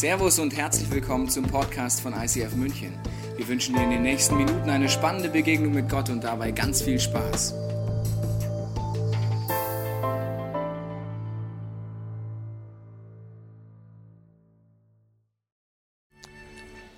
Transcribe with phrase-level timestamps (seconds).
[0.00, 2.94] Servus und herzlich willkommen zum Podcast von ICF München.
[3.36, 6.80] Wir wünschen dir in den nächsten Minuten eine spannende Begegnung mit Gott und dabei ganz
[6.80, 7.52] viel Spaß.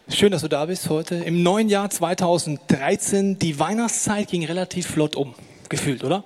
[0.08, 1.16] Schön, dass du da bist heute.
[1.16, 5.34] Im neuen Jahr 2013, die Weihnachtszeit ging relativ flott um,
[5.68, 6.22] gefühlt, oder?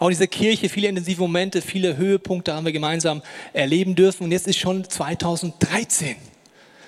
[0.00, 3.20] Auch in dieser Kirche viele intensive Momente, viele Höhepunkte haben wir gemeinsam
[3.52, 4.24] erleben dürfen.
[4.24, 6.16] Und jetzt ist schon 2013.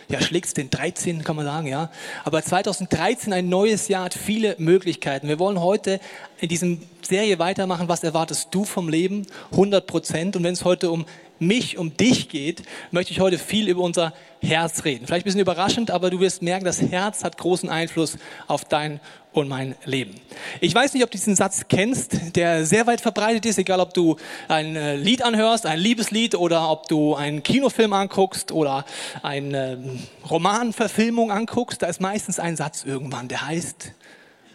[0.09, 1.91] Ja, schlägt's den 13, kann man sagen, ja.
[2.25, 5.29] Aber 2013, ein neues Jahr, hat viele Möglichkeiten.
[5.29, 6.01] Wir wollen heute
[6.41, 7.87] in diesem Serie weitermachen.
[7.87, 9.27] Was erwartest du vom Leben?
[9.51, 10.35] 100 Prozent.
[10.35, 11.05] Und wenn es heute um
[11.43, 15.07] mich, um dich geht, möchte ich heute viel über unser Herz reden.
[15.07, 19.01] Vielleicht ein bisschen überraschend, aber du wirst merken, das Herz hat großen Einfluss auf dein
[19.33, 20.15] und mein Leben.
[20.61, 23.95] Ich weiß nicht, ob du diesen Satz kennst, der sehr weit verbreitet ist, egal ob
[23.95, 24.17] du
[24.49, 28.85] ein äh, Lied anhörst, ein Liebeslied oder ob du einen Kinofilm anguckst oder
[29.23, 33.93] eine ähm, Romanverfilmung anguckst, da ist meistens ein Satz irgendwann, der heißt,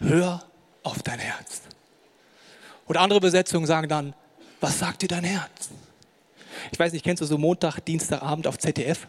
[0.00, 0.44] hör
[0.82, 1.62] auf dein Herz.
[2.86, 4.14] Oder andere Übersetzungen sagen dann,
[4.60, 5.70] was sagt dir dein Herz?
[6.72, 9.06] Ich weiß nicht, kennst du so Montag, Dienstagabend auf ZDF?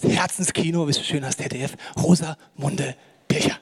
[0.00, 2.94] Das Herzenskino, wie so schön heißt, ZDF, Rosa Munde
[3.26, 3.58] Pilcher.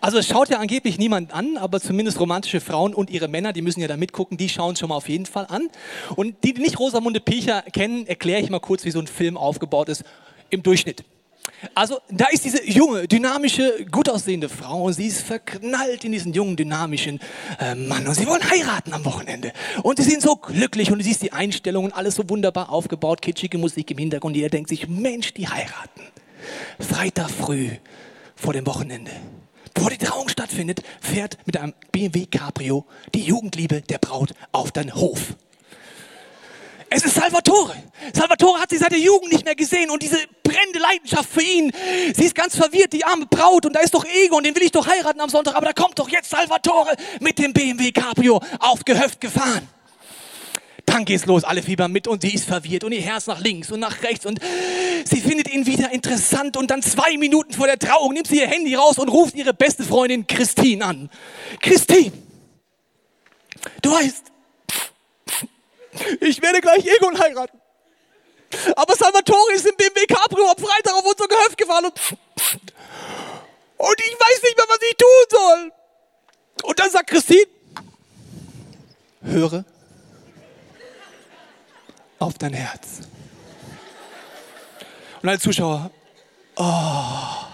[0.00, 3.62] Also es schaut ja angeblich niemand an, aber zumindest romantische Frauen und ihre Männer, die
[3.62, 5.68] müssen ja da mitgucken, die schauen schon mal auf jeden Fall an.
[6.16, 9.36] Und die, die nicht Rosamunde Pilcher kennen, erkläre ich mal kurz, wie so ein Film
[9.36, 10.04] aufgebaut ist
[10.50, 11.04] im Durchschnitt.
[11.74, 16.32] Also da ist diese junge, dynamische, gut aussehende Frau und sie ist verknallt in diesen
[16.32, 17.20] jungen, dynamischen
[17.60, 19.52] äh, Mann und sie wollen heiraten am Wochenende.
[19.82, 23.58] Und sie sind so glücklich und du siehst die Einstellungen, alles so wunderbar aufgebaut, kitschige
[23.58, 24.36] Musik im Hintergrund.
[24.36, 26.02] Jeder denkt sich, Mensch, die heiraten.
[26.78, 27.70] Freitag früh
[28.34, 29.12] vor dem Wochenende.
[29.74, 34.94] Bevor die Trauung stattfindet, fährt mit einem BMW Cabrio die Jugendliebe der Braut auf den
[34.94, 35.36] Hof.
[36.94, 37.74] Es ist Salvatore.
[38.12, 41.72] Salvatore hat sie seit der Jugend nicht mehr gesehen und diese brennende Leidenschaft für ihn.
[42.14, 44.62] Sie ist ganz verwirrt, die arme Braut und da ist doch Ego und den will
[44.62, 48.42] ich doch heiraten am Sonntag, aber da kommt doch jetzt Salvatore mit dem BMW Cabrio
[48.58, 49.66] auf Gehöft gefahren.
[50.84, 53.70] Dann geht's los, alle fiebern mit und sie ist verwirrt und ihr Herz nach links
[53.70, 54.40] und nach rechts und
[55.04, 58.48] sie findet ihn wieder interessant und dann zwei Minuten vor der Trauung nimmt sie ihr
[58.48, 61.10] Handy raus und ruft ihre beste Freundin Christine an.
[61.60, 62.12] Christine,
[63.80, 64.31] du weißt,
[66.20, 67.60] ich werde gleich Egon heiraten.
[68.76, 71.94] Aber Salvatore ist im BMW Cabrio am Freitag auf unser Gehöft gefahren und,
[73.78, 75.72] und ich weiß nicht mehr, was ich tun soll.
[76.64, 77.46] Und dann sagt Christine,
[79.22, 79.64] höre
[82.18, 83.00] auf dein Herz.
[85.22, 85.90] Und alle Zuschauer,
[86.56, 87.46] oh,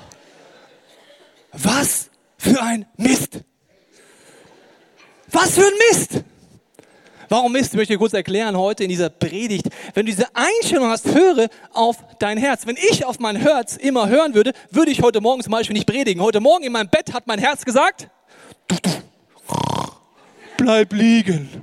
[1.53, 3.41] was für ein Mist.
[5.31, 6.25] Was für ein Mist.
[7.29, 7.55] Warum?
[7.57, 9.67] Ich möchte dir kurz erklären heute in dieser Predigt.
[9.95, 12.67] Wenn du diese Einstellung hast, höre auf dein Herz.
[12.67, 15.87] Wenn ich auf mein Herz immer hören würde, würde ich heute Morgen zum Beispiel nicht
[15.87, 16.23] predigen.
[16.23, 18.09] Heute Morgen in meinem Bett hat mein Herz gesagt,
[20.57, 21.63] bleib liegen.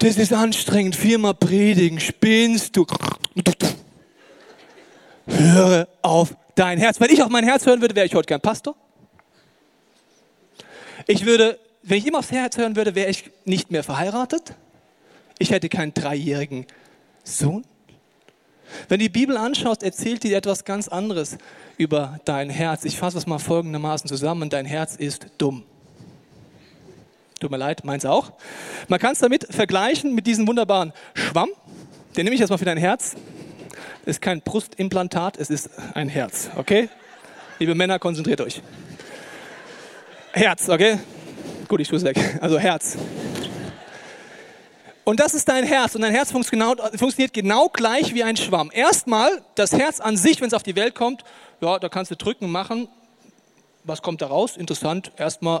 [0.00, 0.94] Das ist anstrengend.
[0.94, 1.98] Viermal predigen.
[1.98, 2.86] Spinnst du.
[5.26, 7.00] Höre auf dein Herz.
[7.00, 8.74] Wenn ich auf mein Herz hören würde, wäre ich heute kein Pastor.
[11.06, 11.58] Ich würde
[11.88, 14.54] wenn ich immer aufs Herz hören würde, wäre ich nicht mehr verheiratet.
[15.38, 16.66] Ich hätte keinen dreijährigen
[17.24, 17.64] Sohn.
[18.88, 21.38] Wenn du die Bibel anschaust, erzählt dir etwas ganz anderes
[21.78, 22.84] über dein Herz.
[22.84, 24.50] Ich fasse es mal folgendermaßen zusammen.
[24.50, 25.64] Dein Herz ist dumm.
[27.40, 28.32] Tut mir leid, meins auch.
[28.88, 31.48] Man kann es damit vergleichen mit diesem wunderbaren Schwamm.
[32.16, 33.14] Den nehme ich erstmal für dein Herz.
[34.04, 36.88] Das ist kein Brustimplantat, es ist ein Herz, okay?
[37.58, 38.62] Liebe Männer, konzentriert euch.
[40.32, 40.98] Herz, okay?
[41.68, 42.18] Gut, ich tue es weg.
[42.40, 42.96] Also Herz.
[45.04, 45.94] Und das ist dein Herz.
[45.94, 48.70] Und dein Herz funktioniert genau gleich wie ein Schwamm.
[48.72, 51.24] Erstmal, das Herz an sich, wenn es auf die Welt kommt,
[51.60, 52.88] ja, da kannst du drücken, machen.
[53.84, 54.56] Was kommt da raus?
[54.56, 55.12] Interessant.
[55.18, 55.60] Erstmal,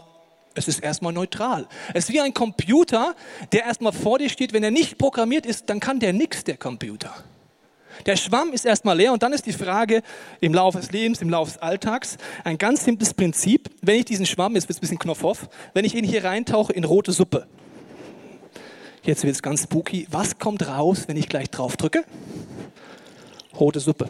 [0.54, 1.66] es ist erstmal neutral.
[1.92, 3.14] Es ist wie ein Computer,
[3.52, 4.54] der erstmal vor dir steht.
[4.54, 7.12] Wenn er nicht programmiert ist, dann kann der nichts, der Computer.
[8.06, 10.02] Der Schwamm ist erstmal leer und dann ist die Frage
[10.40, 13.70] im Laufe des Lebens, im Laufe des Alltags, ein ganz simples Prinzip.
[13.82, 16.84] Wenn ich diesen Schwamm, jetzt wird ein bisschen Knopfhoff, wenn ich ihn hier reintauche in
[16.84, 17.46] rote Suppe,
[19.02, 22.04] jetzt wird es ganz spooky, was kommt raus, wenn ich gleich drauf drücke?
[23.58, 24.08] Rote Suppe.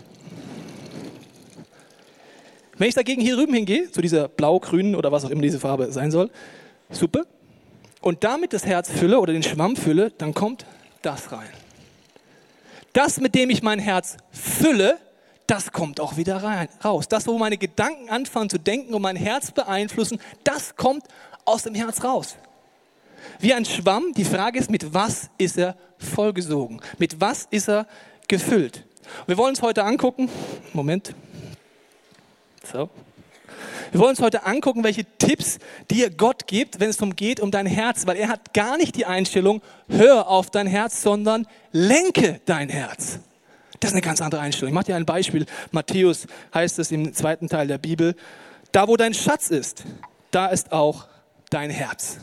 [2.77, 5.91] Wenn ich dagegen hier drüben hingehe, zu dieser blau-grünen oder was auch immer diese Farbe
[5.91, 6.31] sein soll,
[6.91, 7.27] Suppe,
[8.01, 10.65] und damit das Herz fülle oder den Schwamm fülle, dann kommt
[11.03, 11.49] das rein
[12.93, 14.99] das, mit dem ich mein Herz fülle,
[15.47, 17.09] das kommt auch wieder rein, raus.
[17.09, 21.05] Das, wo meine Gedanken anfangen zu denken und mein Herz beeinflussen, das kommt
[21.45, 22.37] aus dem Herz raus.
[23.41, 26.81] Wie ein Schwamm, die Frage ist, mit was ist er vollgesogen?
[26.99, 27.87] Mit was ist er
[28.29, 28.85] gefüllt?
[29.27, 30.29] Wir wollen uns heute angucken,
[30.73, 31.15] Moment,
[32.71, 32.91] so.
[33.91, 35.59] Wir wollen uns heute angucken, welche Tipps
[35.91, 38.97] dir Gott gibt, wenn es darum geht, um dein Herz, weil er hat gar nicht
[38.97, 43.21] die Einstellung, hör auf dein Herz, sondern lenke dein Herz.
[43.81, 44.71] Das ist eine ganz andere Einstellung.
[44.71, 45.47] Ich mache dir ein Beispiel.
[45.71, 48.15] Matthäus heißt es im zweiten Teil der Bibel.
[48.73, 49.85] Da, wo dein Schatz ist,
[50.31, 51.07] da ist auch
[51.49, 52.19] dein Herz.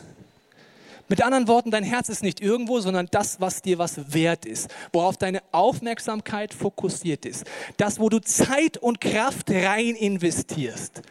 [1.08, 4.68] Mit anderen Worten, dein Herz ist nicht irgendwo, sondern das, was dir was wert ist,
[4.92, 7.44] worauf deine Aufmerksamkeit fokussiert ist.
[7.76, 11.02] Das, wo du Zeit und Kraft rein investierst,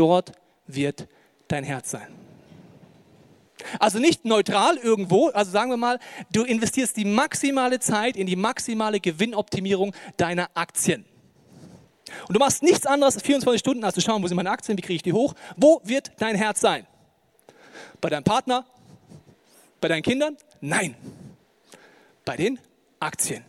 [0.00, 0.32] dort
[0.66, 1.06] wird
[1.48, 2.08] dein Herz sein.
[3.78, 5.98] Also nicht neutral irgendwo, also sagen wir mal,
[6.32, 11.04] du investierst die maximale Zeit in die maximale Gewinnoptimierung deiner Aktien.
[12.26, 14.82] Und du machst nichts anderes 24 Stunden, als zu schauen, wo sind meine Aktien, wie
[14.82, 16.86] kriege ich die hoch, wo wird dein Herz sein?
[18.00, 18.64] Bei deinem Partner?
[19.80, 20.38] Bei deinen Kindern?
[20.62, 20.96] Nein.
[22.24, 22.58] Bei den
[22.98, 23.44] Aktien.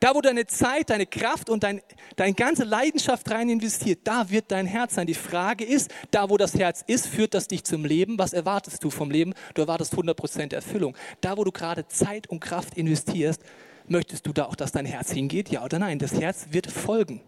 [0.00, 1.82] Da, wo deine Zeit, deine Kraft und dein,
[2.16, 5.06] deine ganze Leidenschaft rein investiert, da wird dein Herz sein.
[5.06, 8.18] Die Frage ist, da, wo das Herz ist, führt das dich zum Leben.
[8.18, 9.34] Was erwartest du vom Leben?
[9.54, 10.96] Du erwartest 100% Erfüllung.
[11.20, 13.42] Da, wo du gerade Zeit und Kraft investierst,
[13.86, 15.48] möchtest du da auch, dass dein Herz hingeht?
[15.48, 15.98] Ja oder nein?
[15.98, 17.20] Das Herz wird folgen.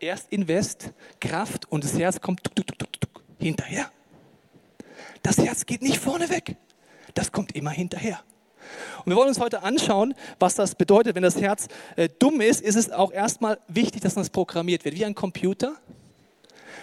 [0.00, 3.90] Erst Invest, Kraft und das Herz kommt tuk, tuk, tuk, hinterher.
[5.22, 6.56] Das Herz geht nicht vorne weg.
[7.14, 8.20] Das kommt immer hinterher.
[9.04, 12.60] Und wir wollen uns heute anschauen, was das bedeutet, wenn das Herz äh, dumm ist,
[12.60, 15.76] ist es auch erstmal wichtig, dass das programmiert wird, wie ein Computer.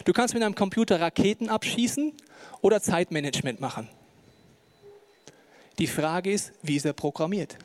[0.03, 2.13] Du kannst mit einem Computer Raketen abschießen
[2.61, 3.89] oder Zeitmanagement machen.
[5.79, 7.57] Die Frage ist, wie ist er programmiert?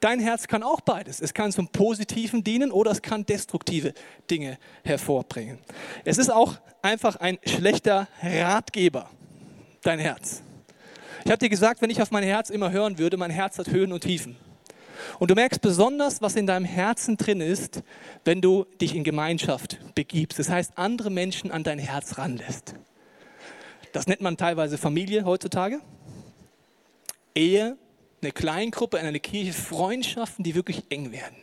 [0.00, 1.20] Dein Herz kann auch beides.
[1.20, 3.92] Es kann zum Positiven dienen oder es kann destruktive
[4.30, 5.58] Dinge hervorbringen.
[6.04, 9.10] Es ist auch einfach ein schlechter Ratgeber,
[9.82, 10.42] dein Herz.
[11.24, 13.68] Ich habe dir gesagt, wenn ich auf mein Herz immer hören würde, mein Herz hat
[13.68, 14.36] Höhen und Tiefen.
[15.18, 17.82] Und du merkst besonders, was in deinem Herzen drin ist,
[18.24, 20.38] wenn du dich in Gemeinschaft begibst.
[20.38, 22.74] Das heißt, andere Menschen an dein Herz ranlässt.
[23.92, 25.80] Das nennt man teilweise Familie heutzutage.
[27.34, 27.76] Ehe,
[28.22, 31.36] eine Kleingruppe in einer Kirche, Freundschaften, die wirklich eng werden.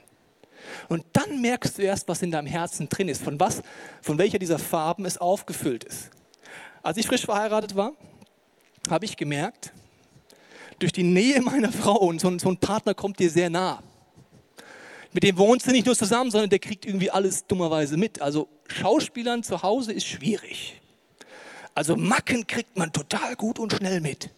[0.90, 3.62] Und dann merkst du erst, was in deinem Herzen drin ist, von was,
[4.02, 6.10] von welcher dieser Farben es aufgefüllt ist.
[6.84, 7.94] Als ich frisch verheiratet war,
[8.92, 9.72] habe ich gemerkt,
[10.80, 13.82] durch die Nähe meiner Frau und so, so ein Partner kommt dir sehr nah.
[15.14, 18.22] Mit dem wohnst du nicht nur zusammen, sondern der kriegt irgendwie alles dummerweise mit.
[18.22, 20.80] Also Schauspielern zu Hause ist schwierig.
[21.74, 24.32] Also Macken kriegt man total gut und schnell mit.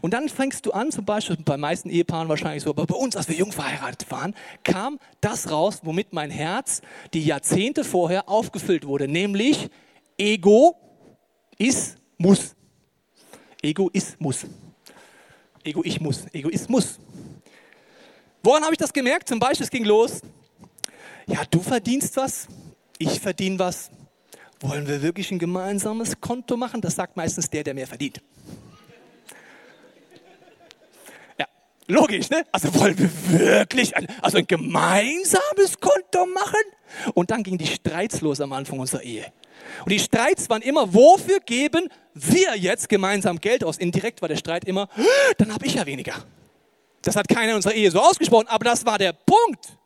[0.00, 3.16] Und dann fängst du an, zum Beispiel bei meisten Ehepaaren wahrscheinlich so, aber bei uns,
[3.16, 6.82] als wir jung verheiratet waren, kam das raus, womit mein Herz
[7.14, 9.70] die Jahrzehnte vorher aufgefüllt wurde, nämlich
[10.18, 10.76] Ego
[11.58, 12.56] ist muss.
[13.62, 14.46] Egoismus.
[15.62, 16.98] Egoismus, Egoismus.
[18.42, 19.28] Woran habe ich das gemerkt?
[19.28, 20.22] Zum Beispiel, es ging los.
[21.26, 22.48] Ja, du verdienst was,
[22.98, 23.90] ich verdiene was.
[24.60, 26.80] Wollen wir wirklich ein gemeinsames Konto machen?
[26.80, 28.20] Das sagt meistens der, der mehr verdient.
[31.38, 31.46] Ja,
[31.86, 32.44] logisch, ne?
[32.52, 36.62] Also wollen wir wirklich ein, also ein gemeinsames Konto machen?
[37.14, 39.32] Und dann ging die Streits los am Anfang unserer Ehe.
[39.84, 43.78] Und die Streits waren immer, wofür geben wir jetzt gemeinsam Geld aus?
[43.78, 44.88] Indirekt war der Streit immer,
[45.38, 46.14] dann habe ich ja weniger.
[47.02, 49.78] Das hat keiner in unserer Ehe so ausgesprochen, aber das war der Punkt.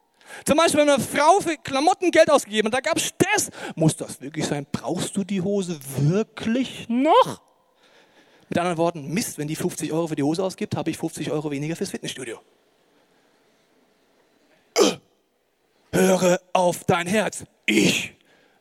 [0.45, 3.51] Zum Beispiel, wenn eine Frau für Klamotten Geld ausgegeben hat, da gab es Stress.
[3.77, 4.67] Muss das wirklich sein?
[4.71, 7.41] Brauchst du die Hose wirklich noch?
[8.49, 11.31] Mit anderen Worten, Mist, wenn die 50 Euro für die Hose ausgibt, habe ich 50
[11.31, 12.41] Euro weniger fürs Fitnessstudio.
[15.93, 17.45] Höre auf dein Herz.
[17.67, 18.15] Ich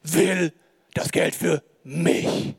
[0.03, 0.53] will
[0.93, 2.55] das Geld für mich.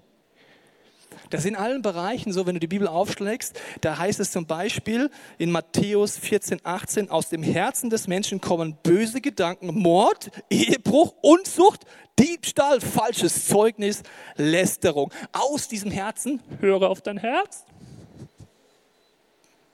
[1.31, 4.47] Das ist in allen Bereichen so, wenn du die Bibel aufschlägst, da heißt es zum
[4.47, 11.15] Beispiel in Matthäus 14, 18, aus dem Herzen des Menschen kommen böse Gedanken, Mord, Ehebruch,
[11.23, 11.87] Unzucht,
[12.21, 14.03] Diebstahl, falsches Zeugnis,
[14.37, 15.13] Lästerung.
[15.33, 17.65] Aus diesem Herzen, höre auf dein Herz.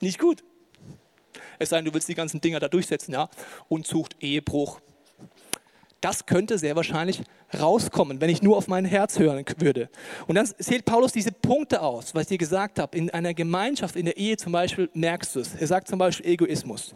[0.00, 0.42] Nicht gut.
[1.58, 3.28] Es sei denn, du willst die ganzen Dinger da durchsetzen, ja.
[3.68, 4.80] Unzucht, Ehebruch,
[6.00, 7.22] das könnte sehr wahrscheinlich
[7.58, 9.88] rauskommen, wenn ich nur auf mein Herz hören würde.
[10.26, 12.96] Und dann zählt Paulus diese Punkte aus, was ich dir gesagt habe.
[12.96, 15.54] In einer Gemeinschaft, in der Ehe zum Beispiel, merkst du es.
[15.54, 16.94] Er sagt zum Beispiel Egoismus.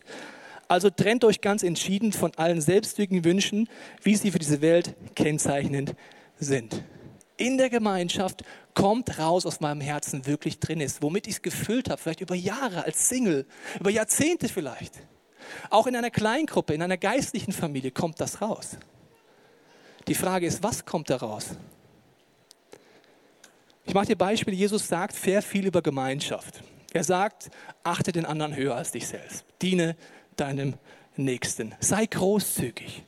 [0.69, 3.69] Also trennt euch ganz entschieden von allen selbstwilligen Wünschen,
[4.03, 5.95] wie sie für diese Welt kennzeichnend
[6.39, 6.83] sind.
[7.37, 8.45] In der Gemeinschaft
[8.75, 12.35] kommt raus, was meinem Herzen wirklich drin ist, womit ich es gefüllt habe, vielleicht über
[12.35, 13.45] Jahre als Single,
[13.79, 14.95] über Jahrzehnte vielleicht.
[15.69, 18.79] Auch in einer Kleingruppe, in einer geistlichen Familie kommt das raus.
[20.07, 21.51] Die Frage ist, was kommt daraus?
[23.87, 24.57] Ich mache dir Beispiele.
[24.57, 26.63] Jesus sagt sehr viel über Gemeinschaft.
[26.93, 27.51] Er sagt,
[27.83, 29.45] achte den anderen höher als dich selbst.
[29.63, 29.97] Diene
[30.37, 30.75] deinem
[31.17, 31.75] Nächsten.
[31.81, 33.05] Sei großzügig.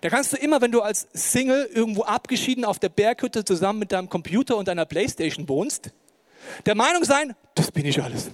[0.00, 3.92] Da kannst du immer, wenn du als Single irgendwo abgeschieden auf der Berghütte zusammen mit
[3.92, 5.90] deinem Computer und deiner Playstation wohnst,
[6.66, 8.30] der Meinung sein, das bin ich alles.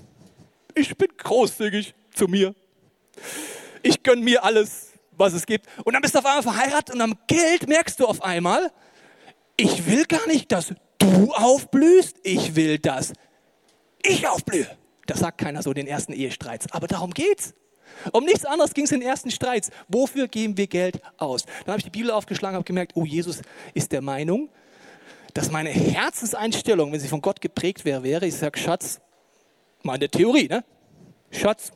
[0.75, 2.55] Ich bin großzügig zu mir.
[3.83, 5.67] Ich gönne mir alles, was es gibt.
[5.85, 8.71] Und dann bist du auf einmal verheiratet und am Geld merkst du auf einmal,
[9.57, 13.13] ich will gar nicht, dass du aufblühst, ich will, dass
[14.03, 14.69] ich aufblühe.
[15.07, 17.55] Das sagt keiner so den ersten Ehestreits, aber darum geht's.
[18.13, 19.71] Um nichts anderes ging es in den ersten Streits.
[19.89, 21.45] Wofür geben wir Geld aus?
[21.45, 23.43] Dann habe ich die Bibel aufgeschlagen, habe gemerkt, oh, Jesus
[23.73, 24.49] ist der Meinung,
[25.33, 29.01] dass meine Herzenseinstellung, wenn sie von Gott geprägt wäre, wäre, ich sage, Schatz,
[29.83, 30.65] mal in der Theorie, ne?
[31.31, 31.73] Schatz,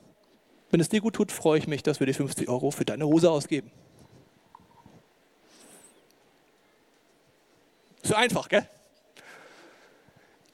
[0.71, 3.07] wenn es dir gut tut, freue ich mich, dass wir die 50 Euro für deine
[3.07, 3.71] Hose ausgeben.
[8.03, 8.67] So einfach, gell?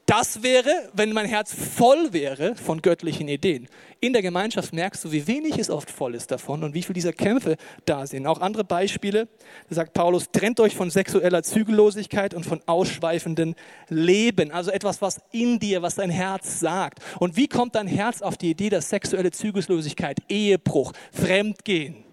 [0.06, 3.68] Das wäre, wenn mein Herz voll wäre von göttlichen Ideen.
[4.00, 6.92] In der Gemeinschaft merkst du, wie wenig es oft voll ist davon und wie viel
[6.92, 7.56] dieser Kämpfe
[7.86, 8.26] da sind.
[8.26, 9.28] Auch andere Beispiele,
[9.70, 13.54] da sagt Paulus, trennt euch von sexueller Zügellosigkeit und von ausschweifenden
[13.88, 14.50] Leben.
[14.50, 16.98] Also etwas, was in dir, was dein Herz sagt.
[17.18, 22.04] Und wie kommt dein Herz auf die Idee, dass sexuelle Zügellosigkeit, Ehebruch, Fremdgehen,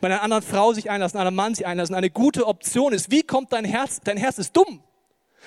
[0.00, 3.10] bei einer anderen Frau sich einlassen, einem Mann sich einlassen, eine gute Option ist?
[3.10, 4.84] Wie kommt dein Herz, dein Herz ist dumm.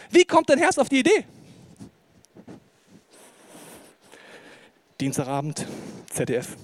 [0.09, 1.25] Wie kommt dein Herz auf die Idee?
[4.99, 5.67] Dienstagabend,
[6.09, 6.57] ZDF.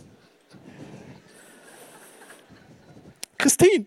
[3.37, 3.85] Christine,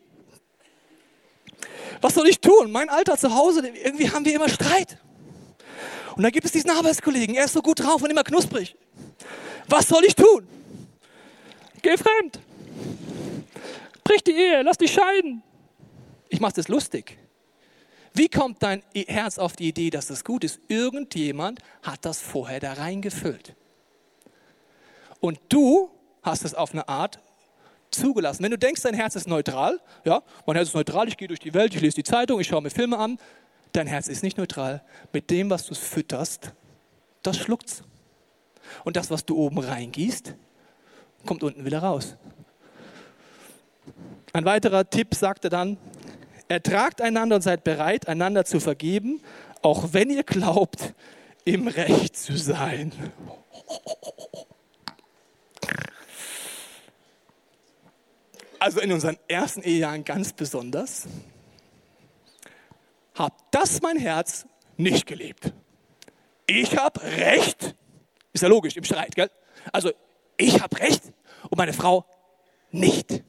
[2.01, 2.71] was soll ich tun?
[2.71, 4.99] Mein Alter zu Hause, irgendwie haben wir immer Streit.
[6.15, 8.77] Und dann gibt es diesen Arbeitskollegen, er ist so gut drauf und immer knusprig.
[9.69, 10.47] Was soll ich tun?
[11.83, 12.39] Geh fremd.
[14.05, 15.43] Brich die Ehe, lass dich scheiden.
[16.29, 17.19] Ich mache das lustig.
[18.15, 20.61] Wie kommt dein Herz auf die Idee, dass das gut ist?
[20.69, 23.57] Irgendjemand hat das vorher da reingefüllt.
[25.27, 25.91] Und du
[26.23, 27.19] hast es auf eine Art
[27.91, 28.45] zugelassen.
[28.45, 31.41] Wenn du denkst, dein Herz ist neutral, ja, mein Herz ist neutral, ich gehe durch
[31.41, 33.19] die Welt, ich lese die Zeitung, ich schaue mir Filme an,
[33.73, 34.85] dein Herz ist nicht neutral.
[35.13, 36.53] Mit dem, was du fütterst,
[37.25, 37.83] das schluckt's.
[38.85, 40.35] Und das, was du oben reingießt,
[41.25, 42.17] kommt unten wieder raus.
[44.33, 45.77] Ein weiterer Tipp sagte dann,
[46.47, 49.21] ertragt einander und seid bereit, einander zu vergeben,
[49.61, 50.95] auch wenn ihr glaubt,
[51.45, 52.93] im Recht zu sein.
[58.67, 61.07] Also in unseren ersten Ehejahren ganz besonders,
[63.15, 64.45] hat das mein Herz
[64.77, 65.53] nicht gelebt.
[66.49, 67.77] Ich habe Recht,
[68.33, 69.31] ist ja logisch im Streit, gell?
[69.73, 69.93] Also
[70.37, 71.13] ich habe Recht
[71.49, 72.07] und meine Frau
[72.73, 73.23] nicht.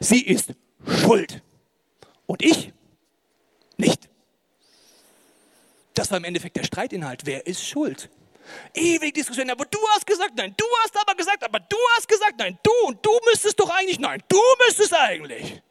[0.00, 0.52] Sie ist
[0.84, 1.44] schuld
[2.26, 2.72] und ich
[3.76, 4.08] nicht.
[5.94, 7.24] Das war im Endeffekt der Streitinhalt.
[7.24, 8.10] Wer ist schuld?
[8.74, 12.34] Ewig Diskussion, aber du hast gesagt, nein, du hast aber gesagt, aber du hast gesagt,
[12.38, 15.62] nein, du und du müsstest doch eigentlich, nein, du müsstest eigentlich.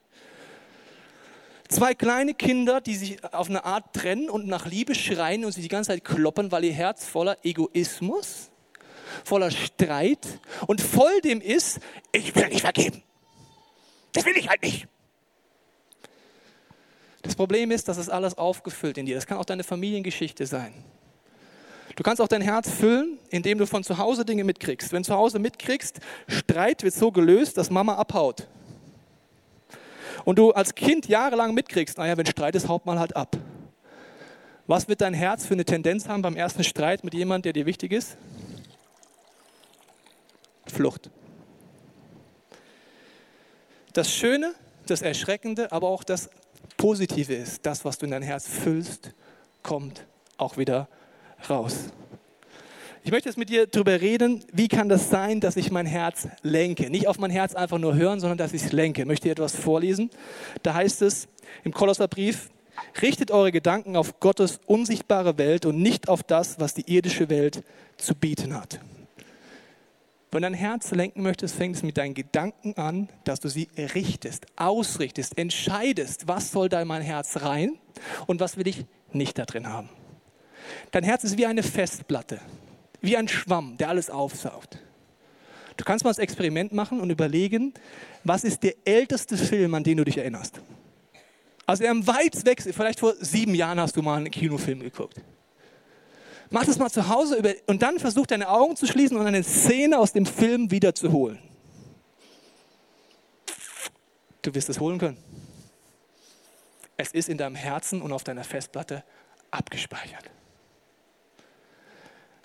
[1.67, 5.63] Zwei kleine Kinder, die sich auf eine Art trennen und nach Liebe schreien und sich
[5.63, 8.51] die ganze Zeit kloppen, weil ihr Herz voller Egoismus,
[9.24, 11.79] voller Streit und voll dem ist,
[12.12, 13.03] ich will nicht vergeben.
[14.13, 14.88] Das will ich halt nicht.
[17.24, 19.15] Das Problem ist, dass es alles aufgefüllt in dir.
[19.15, 20.74] Das kann auch deine Familiengeschichte sein.
[21.95, 24.91] Du kannst auch dein Herz füllen, indem du von zu Hause Dinge mitkriegst.
[24.91, 28.47] Wenn du zu Hause mitkriegst, Streit wird so gelöst, dass Mama abhaut.
[30.25, 33.37] Und du als Kind jahrelang mitkriegst, naja, wenn Streit ist, haut mal halt ab.
[34.67, 37.65] Was wird dein Herz für eine Tendenz haben beim ersten Streit mit jemandem, der dir
[37.65, 38.17] wichtig ist?
[40.65, 41.11] Flucht.
[43.93, 44.55] Das Schöne,
[44.87, 46.29] das Erschreckende, aber auch das
[46.75, 49.13] Positive ist, das, was du in dein Herz füllst,
[49.63, 50.05] kommt
[50.37, 50.89] auch wieder
[51.49, 51.91] raus.
[53.03, 56.27] Ich möchte jetzt mit dir darüber reden, wie kann das sein, dass ich mein Herz
[56.41, 56.89] lenke.
[56.89, 59.03] Nicht auf mein Herz einfach nur hören, sondern dass ich es lenke.
[59.03, 60.09] Ich möchte dir etwas vorlesen.
[60.63, 61.27] Da heißt es
[61.63, 62.49] im Kolosserbrief,
[63.03, 67.63] richtet eure Gedanken auf Gottes unsichtbare Welt und nicht auf das, was die irdische Welt
[67.97, 68.79] zu bieten hat.
[70.31, 74.47] Wenn dein Herz lenken möchtest, fängt es mit deinen Gedanken an, dass du sie richtest,
[74.55, 77.77] ausrichtest, entscheidest, was soll da in mein Herz rein
[78.25, 79.89] und was will ich nicht da drin haben.
[80.91, 82.39] Dein Herz ist wie eine Festplatte,
[83.01, 84.79] wie ein Schwamm, der alles aufsaugt.
[85.77, 87.74] Du kannst mal das Experiment machen und überlegen,
[88.24, 90.62] was ist der älteste Film, an den du dich erinnerst?
[91.65, 95.19] Also er weit weg, vielleicht vor sieben Jahren hast du mal einen Kinofilm geguckt.
[96.50, 99.43] Mach das mal zu Hause über, und dann versuch deine Augen zu schließen und eine
[99.43, 101.39] Szene aus dem Film wiederzuholen.
[104.43, 105.17] Du wirst es holen können.
[106.98, 109.03] Es ist in deinem Herzen und auf deiner Festplatte
[109.50, 110.29] abgespeichert.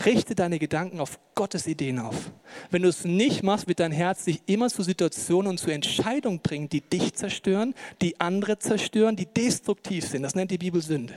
[0.05, 2.31] Richte deine Gedanken auf Gottes Ideen auf.
[2.71, 6.41] Wenn du es nicht machst, wird dein Herz dich immer zu Situationen und zu Entscheidungen
[6.41, 10.23] bringen, die dich zerstören, die andere zerstören, die destruktiv sind.
[10.23, 11.15] Das nennt die Bibel Sünde.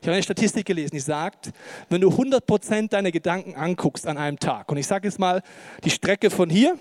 [0.00, 1.52] Ich habe eine Statistik gelesen, die sagt,
[1.88, 5.42] wenn du 100% deine Gedanken anguckst an einem Tag, und ich sage jetzt mal
[5.84, 6.76] die Strecke von hier,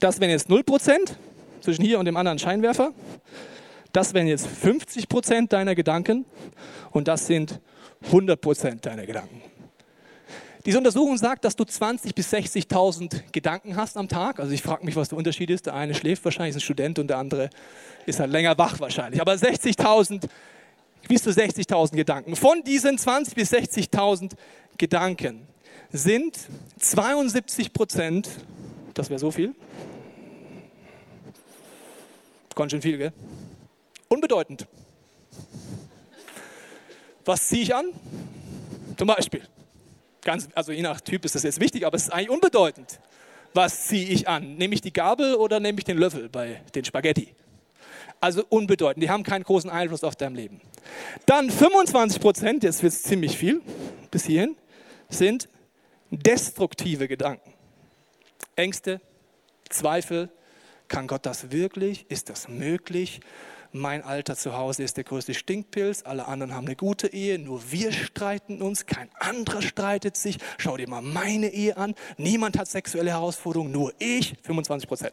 [0.00, 1.14] das wären jetzt 0%
[1.62, 2.92] zwischen hier und dem anderen Scheinwerfer,
[3.92, 6.26] das wären jetzt 50% deiner Gedanken
[6.90, 7.58] und das sind
[8.10, 9.40] 100% deiner Gedanken.
[10.66, 14.40] Diese Untersuchung sagt, dass du 20.000 bis 60.000 Gedanken hast am Tag.
[14.40, 15.66] Also ich frage mich, was der Unterschied ist.
[15.66, 17.50] Der eine schläft wahrscheinlich, ist ein Student und der andere
[18.04, 19.20] ist halt länger wach wahrscheinlich.
[19.20, 20.28] Aber 60.000,
[21.06, 22.34] bis zu 60.000 Gedanken.
[22.34, 24.32] Von diesen 20.000 bis 60.000
[24.76, 25.46] Gedanken
[25.92, 26.36] sind
[26.80, 28.28] 72 Prozent,
[28.92, 29.54] das wäre so viel,
[32.56, 33.12] ganz schön viel, gell?
[34.08, 34.66] Unbedeutend.
[37.24, 37.86] Was ziehe ich an?
[38.96, 39.42] Zum Beispiel.
[40.26, 42.98] Ganz, also je nach Typ ist das jetzt wichtig, aber es ist eigentlich unbedeutend.
[43.54, 44.56] Was ziehe ich an?
[44.56, 47.32] Nehme ich die Gabel oder nehme ich den Löffel bei den Spaghetti?
[48.20, 50.60] Also unbedeutend, die haben keinen großen Einfluss auf dein Leben.
[51.26, 53.62] Dann 25 Prozent, jetzt wird es ziemlich viel,
[54.10, 54.56] bis hierhin,
[55.08, 55.48] sind
[56.10, 57.54] destruktive Gedanken.
[58.56, 59.00] Ängste,
[59.68, 60.28] Zweifel,
[60.88, 62.04] kann Gott das wirklich?
[62.08, 63.20] Ist das möglich?
[63.78, 67.70] Mein Alter zu Hause ist der größte Stinkpilz, alle anderen haben eine gute Ehe, nur
[67.70, 70.38] wir streiten uns, kein anderer streitet sich.
[70.58, 75.12] Schau dir mal meine Ehe an, niemand hat sexuelle Herausforderungen, nur ich, 25 Prozent.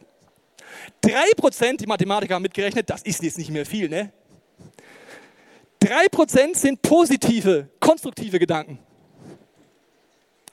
[1.01, 4.12] 3 Prozent, die Mathematiker haben mitgerechnet, das ist jetzt nicht mehr viel, ne?
[5.79, 8.79] 3 Prozent sind positive, konstruktive Gedanken.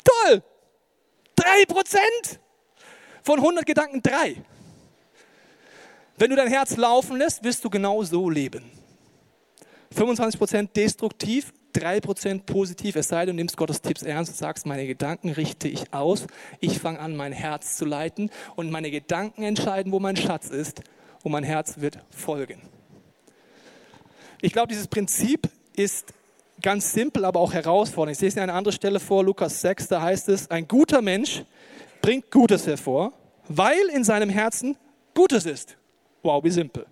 [0.04, 0.42] Toll!
[1.36, 2.40] 3 Prozent!
[3.22, 4.42] Von 100 Gedanken 3.
[6.20, 8.62] Wenn du dein Herz laufen lässt, wirst du genau so leben.
[9.96, 14.86] 25% destruktiv, 3% positiv, es sei denn, du nimmst Gottes Tipps ernst und sagst, meine
[14.86, 16.26] Gedanken richte ich aus,
[16.60, 20.82] ich fange an, mein Herz zu leiten und meine Gedanken entscheiden, wo mein Schatz ist
[21.22, 22.60] und mein Herz wird folgen.
[24.42, 26.12] Ich glaube, dieses Prinzip ist
[26.60, 28.18] ganz simpel, aber auch herausfordernd.
[28.18, 31.44] Ich lese dir eine andere Stelle vor, Lukas 6, da heißt es, ein guter Mensch
[32.02, 33.14] bringt Gutes hervor,
[33.48, 34.76] weil in seinem Herzen
[35.14, 35.78] Gutes ist.
[36.22, 36.86] Wow, wie simpel.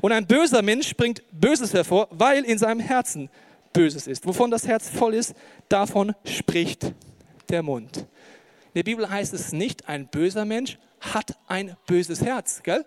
[0.00, 3.30] Und ein böser Mensch bringt Böses hervor, weil in seinem Herzen
[3.72, 4.26] Böses ist.
[4.26, 5.34] Wovon das Herz voll ist,
[5.68, 6.92] davon spricht
[7.48, 7.98] der Mund.
[7.98, 8.06] In
[8.76, 12.84] der Bibel heißt es nicht, ein böser Mensch hat ein böses Herz, gell?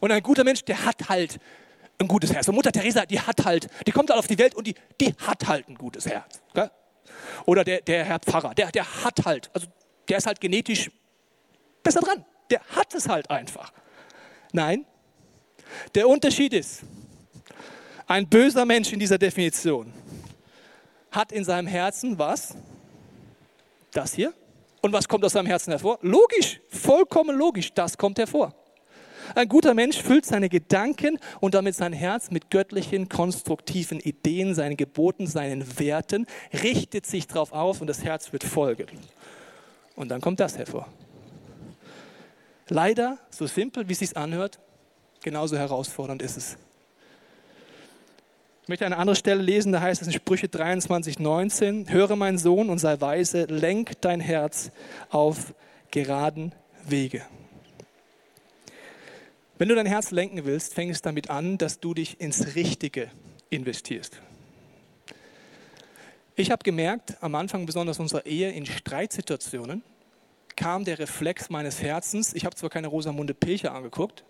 [0.00, 1.38] Und ein guter Mensch, der hat halt
[1.98, 2.48] ein gutes Herz.
[2.48, 5.14] Und Mutter Teresa, die hat halt, die kommt halt auf die Welt und die, die
[5.18, 6.40] hat halt ein gutes Herz.
[6.52, 6.70] Gell?
[7.46, 9.66] Oder der, der Herr Pfarrer, der, der hat halt, also
[10.08, 10.90] der ist halt genetisch
[11.82, 13.72] besser dran der hat es halt einfach.
[14.52, 14.86] Nein,
[15.94, 16.82] der Unterschied ist,
[18.06, 19.92] ein böser Mensch in dieser Definition
[21.10, 22.54] hat in seinem Herzen was?
[23.92, 24.32] Das hier.
[24.82, 25.98] Und was kommt aus seinem Herzen hervor?
[26.02, 28.54] Logisch, vollkommen logisch, das kommt hervor.
[29.34, 34.76] Ein guter Mensch füllt seine Gedanken und damit sein Herz mit göttlichen, konstruktiven Ideen, seinen
[34.76, 36.26] Geboten, seinen Werten,
[36.62, 38.86] richtet sich darauf auf und das Herz wird folgen.
[39.96, 40.86] Und dann kommt das hervor.
[42.68, 44.58] Leider, so simpel wie es sich anhört,
[45.22, 46.56] genauso herausfordernd ist es.
[48.62, 52.36] Ich möchte eine andere Stelle lesen, da heißt es in Sprüche 23, 19, höre mein
[52.36, 54.72] Sohn und sei weise, lenk dein Herz
[55.10, 55.54] auf
[55.92, 56.52] geraden
[56.84, 57.22] Wege.
[59.58, 63.08] Wenn du dein Herz lenken willst, fäng es damit an, dass du dich ins Richtige
[63.50, 64.20] investierst.
[66.34, 69.84] Ich habe gemerkt, am Anfang besonders unserer Ehe in Streitsituationen,
[70.56, 72.34] kam der Reflex meines Herzens.
[72.34, 74.24] Ich habe zwar keine Rosamunde Pilcher angeguckt,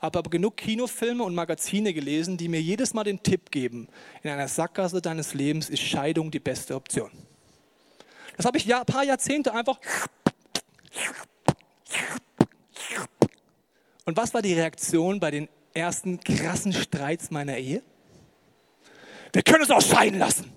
[0.00, 3.88] habe aber genug Kinofilme und Magazine gelesen, die mir jedes Mal den Tipp geben,
[4.22, 7.10] in einer Sackgasse deines Lebens ist Scheidung die beste Option.
[8.36, 9.78] Das habe ich ein paar Jahrzehnte einfach.
[14.04, 17.82] Und was war die Reaktion bei den ersten krassen Streits meiner Ehe?
[19.32, 20.52] Wir können es auch scheiden lassen.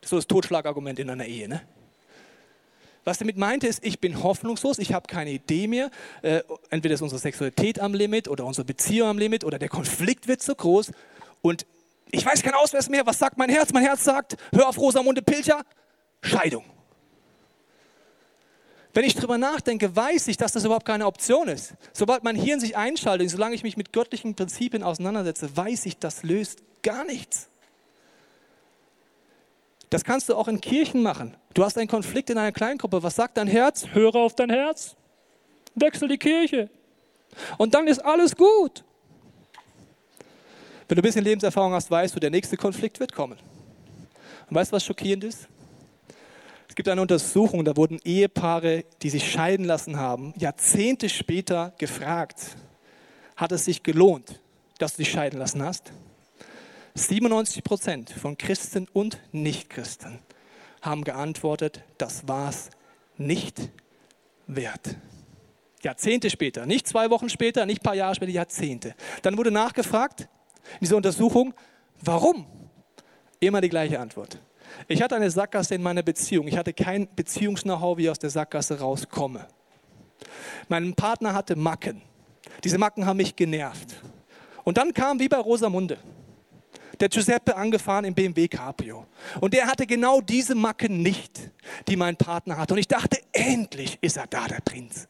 [0.00, 1.62] Das ist so das Totschlagargument in einer Ehe, ne?
[3.06, 5.92] Was damit meinte ist, ich bin hoffnungslos, ich habe keine Idee mehr.
[6.22, 10.26] Äh, entweder ist unsere Sexualität am Limit oder unsere Beziehung am Limit oder der Konflikt
[10.26, 10.90] wird zu groß
[11.40, 11.66] und
[12.10, 13.06] ich weiß kein Auswärts mehr.
[13.06, 13.72] Was sagt mein Herz?
[13.72, 15.62] Mein Herz sagt, hör auf Rosamunde Pilcher,
[16.20, 16.64] Scheidung.
[18.92, 21.74] Wenn ich darüber nachdenke, weiß ich, dass das überhaupt keine Option ist.
[21.92, 26.24] Sobald mein Hirn sich einschaltet, solange ich mich mit göttlichen Prinzipien auseinandersetze, weiß ich, das
[26.24, 27.50] löst gar nichts.
[29.90, 31.36] Das kannst du auch in Kirchen machen.
[31.54, 33.02] Du hast einen Konflikt in einer Kleingruppe.
[33.02, 33.86] Was sagt dein Herz?
[33.92, 34.96] Höre auf dein Herz.
[35.74, 36.68] Wechsel die Kirche.
[37.58, 38.84] Und dann ist alles gut.
[40.88, 43.38] Wenn du ein bisschen Lebenserfahrung hast, weißt du, der nächste Konflikt wird kommen.
[44.48, 45.48] Und weißt du, was schockierend ist?
[46.68, 52.56] Es gibt eine Untersuchung, da wurden Ehepaare, die sich scheiden lassen haben, Jahrzehnte später gefragt,
[53.34, 54.40] hat es sich gelohnt,
[54.78, 55.92] dass du dich scheiden lassen hast?
[56.96, 60.18] 97 Prozent von Christen und Nichtchristen
[60.80, 62.70] haben geantwortet, das war es
[63.18, 63.70] nicht
[64.46, 64.96] wert.
[65.82, 68.94] Jahrzehnte später, nicht zwei Wochen später, nicht ein paar Jahre später, Jahrzehnte.
[69.20, 71.52] Dann wurde nachgefragt in dieser Untersuchung,
[72.00, 72.46] warum?
[73.40, 74.38] Immer die gleiche Antwort.
[74.88, 76.48] Ich hatte eine Sackgasse in meiner Beziehung.
[76.48, 79.46] Ich hatte kein Beziehungs-Know-how, wie ich aus der Sackgasse rauskomme.
[80.68, 82.00] Mein Partner hatte Macken.
[82.64, 83.96] Diese Macken haben mich genervt.
[84.64, 85.98] Und dann kam wie bei Rosamunde
[87.00, 89.06] der Giuseppe angefahren im BMW Cabrio.
[89.40, 91.50] Und der hatte genau diese Macken nicht,
[91.88, 92.74] die mein Partner hatte.
[92.74, 95.08] Und ich dachte, endlich ist er da, der Prinz.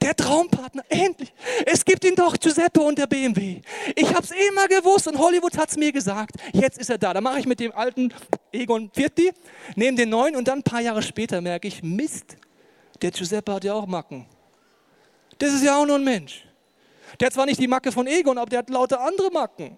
[0.00, 1.32] Der Traumpartner, endlich.
[1.66, 3.60] Es gibt ihn doch, Giuseppe und der BMW.
[3.94, 6.36] Ich habe es immer gewusst und Hollywood hat es mir gesagt.
[6.52, 7.12] Jetzt ist er da.
[7.12, 8.12] Da mache ich mit dem alten
[8.52, 9.32] Egon Vierti,
[9.76, 12.36] nehme den neuen und dann ein paar Jahre später merke ich, Mist,
[13.02, 14.24] der Giuseppe hat ja auch Macken.
[15.38, 16.46] Das ist ja auch nur ein Mensch.
[17.18, 19.76] Der hat zwar nicht die Macke von Egon, aber der hat lauter andere Macken.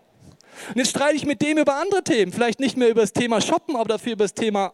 [0.69, 2.33] Und jetzt streite ich mit dem über andere Themen.
[2.33, 4.73] Vielleicht nicht mehr über das Thema Shoppen, aber dafür über das Thema,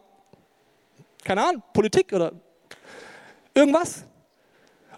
[1.23, 2.31] keine Ahnung, Politik oder
[3.53, 4.05] irgendwas.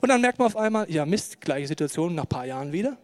[0.01, 2.97] Und dann merkt man auf einmal, ja Mist, gleiche Situation nach ein paar Jahren wieder.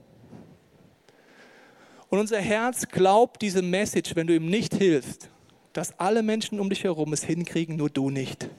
[2.09, 5.29] Und unser Herz glaubt diese Message, wenn du ihm nicht hilfst,
[5.73, 8.49] dass alle Menschen um dich herum es hinkriegen, nur du nicht.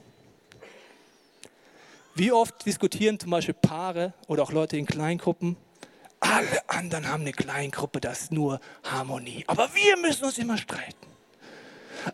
[2.15, 5.57] Wie oft diskutieren zum Beispiel Paare oder auch Leute in Kleingruppen,
[6.29, 9.45] alle anderen haben eine Kleingruppe, das ist nur Harmonie.
[9.47, 11.07] Aber wir müssen uns immer streiten.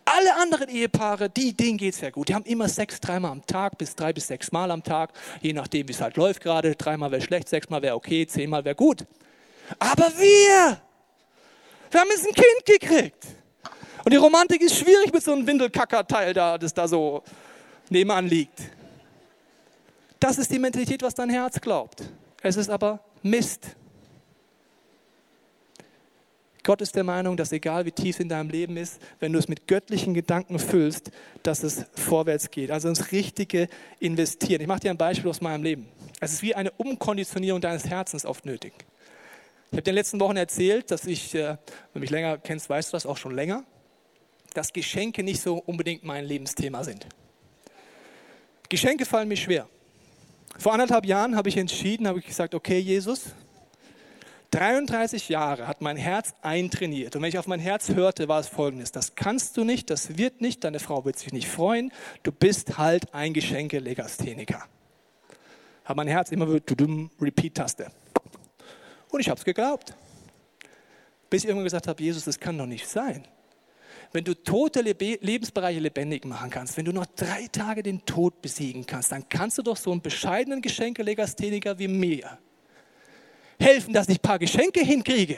[0.03, 2.29] Alle anderen Ehepaare, die, denen geht es ja gut.
[2.29, 5.53] Die haben immer Sex dreimal am Tag, bis drei bis sechs Mal am Tag, je
[5.53, 6.75] nachdem, wie es halt läuft gerade.
[6.75, 9.05] Dreimal wäre schlecht, sechsmal wäre okay, zehnmal wäre gut.
[9.79, 10.81] Aber wir,
[11.91, 13.25] wir haben jetzt ein Kind gekriegt.
[14.03, 17.23] Und die Romantik ist schwierig mit so einem Windelkackerteil da, das da so
[17.89, 18.59] nebenan liegt.
[20.19, 22.03] Das ist die Mentalität, was dein Herz glaubt.
[22.41, 23.75] Es ist aber Mist.
[26.65, 29.37] Gott ist der Meinung, dass egal wie tief es in deinem Leben ist, wenn du
[29.37, 31.11] es mit göttlichen Gedanken füllst,
[31.43, 32.71] dass es vorwärts geht.
[32.71, 34.61] Also ins richtige Investieren.
[34.61, 35.87] Ich mache dir ein Beispiel aus meinem Leben.
[36.19, 38.73] Es ist wie eine Umkonditionierung deines Herzens oft nötig.
[38.77, 41.57] Ich habe dir in den letzten Wochen erzählt, dass ich, äh, wenn
[41.93, 43.63] du mich länger kennst, weißt du das auch schon länger,
[44.55, 47.05] dass Geschenke nicht so unbedingt mein Lebensthema sind.
[48.69, 49.69] Geschenke fallen mir schwer.
[50.57, 53.35] Vor anderthalb Jahren habe ich entschieden, habe ich gesagt, okay, Jesus,
[54.55, 57.13] 33 Jahre hat mein Herz eintrainiert.
[57.17, 58.93] Und wenn ich auf mein Herz hörte, war es folgendes.
[58.93, 61.91] Das kannst du nicht, das wird nicht, deine Frau wird sich nicht freuen.
[62.23, 64.63] Du bist halt ein Geschenke-Legastheniker.
[65.83, 66.63] Hat mein Herz immer wieder,
[67.19, 67.87] Repeat-Taste.
[69.09, 69.93] Und ich habe es geglaubt.
[71.29, 73.27] Bis ich irgendwann gesagt habe, Jesus, das kann doch nicht sein.
[74.13, 78.85] Wenn du tote Lebensbereiche lebendig machen kannst, wenn du noch drei Tage den Tod besiegen
[78.85, 82.37] kannst, dann kannst du doch so einen bescheidenen Geschenke-Legastheniker wie mir
[83.59, 85.37] helfen, dass ich ein paar Geschenke hinkriege.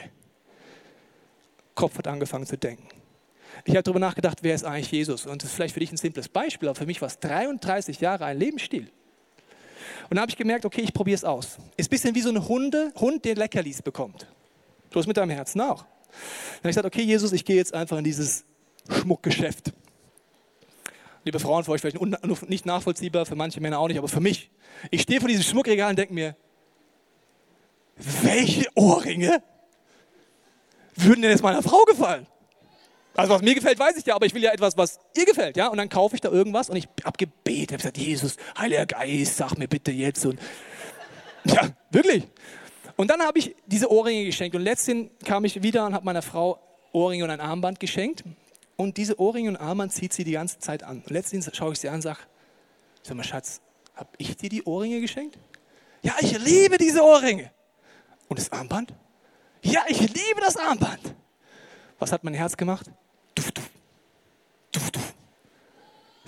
[1.75, 2.87] Kopf hat angefangen zu denken.
[3.65, 5.25] Ich habe darüber nachgedacht, wer ist eigentlich Jesus?
[5.25, 7.99] Und das ist vielleicht für dich ein simples Beispiel, aber für mich war es 33
[7.99, 8.89] Jahre ein Lebensstil.
[10.09, 11.57] Und dann habe ich gemerkt, okay, ich probiere es aus.
[11.75, 14.27] Ist ein bisschen wie so ein Hunde, Hund, der Leckerlis bekommt.
[14.89, 15.83] Du hast mit deinem Herzen auch.
[15.83, 18.45] Dann habe ich gesagt, okay, Jesus, ich gehe jetzt einfach in dieses
[18.89, 19.73] Schmuckgeschäft.
[21.25, 21.99] Liebe Frauen, für euch vielleicht
[22.49, 24.49] nicht nachvollziehbar, für manche Männer auch nicht, aber für mich.
[24.91, 26.37] Ich stehe vor diesem Schmuckregal und denke mir,
[27.97, 29.41] welche Ohrringe
[30.95, 32.27] würden denn jetzt meiner Frau gefallen?
[33.15, 35.57] Also was mir gefällt, weiß ich ja, aber ich will ja etwas, was ihr gefällt,
[35.57, 35.67] ja?
[35.67, 39.37] Und dann kaufe ich da irgendwas und ich habe gebetet, habe gesagt, Jesus, Heiliger Geist,
[39.37, 40.39] sag mir bitte jetzt und
[41.45, 42.27] ja, wirklich.
[42.95, 46.21] Und dann habe ich diese Ohrringe geschenkt und letztens kam ich wieder und habe meiner
[46.21, 46.59] Frau
[46.91, 48.23] Ohrringe und ein Armband geschenkt
[48.75, 50.97] und diese Ohrringe und Armband zieht sie die ganze Zeit an.
[50.99, 52.19] Und letztens schaue ich sie an und sage,
[53.01, 53.61] sag mal Schatz,
[53.95, 55.39] habe ich dir die Ohrringe geschenkt?
[56.03, 57.51] Ja, ich liebe diese Ohrringe.
[58.27, 58.93] Und das Armband?
[59.61, 61.15] Ja, ich liebe das Armband.
[61.99, 62.91] Was hat mein Herz gemacht?
[63.35, 63.69] Duf, duf.
[64.71, 65.13] Duf, duf.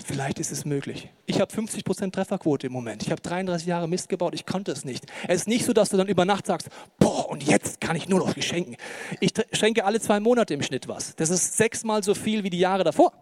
[0.04, 1.08] Vielleicht ist es möglich.
[1.26, 3.02] Ich habe 50% Trefferquote im Moment.
[3.02, 4.34] Ich habe 33 Jahre Mist gebaut.
[4.34, 5.06] Ich konnte es nicht.
[5.28, 8.08] Es ist nicht so, dass du dann über Nacht sagst, boah, und jetzt kann ich
[8.08, 8.76] nur noch geschenken.
[9.20, 11.14] Ich schenke alle zwei Monate im Schnitt was.
[11.14, 13.12] Das ist sechsmal so viel wie die Jahre davor.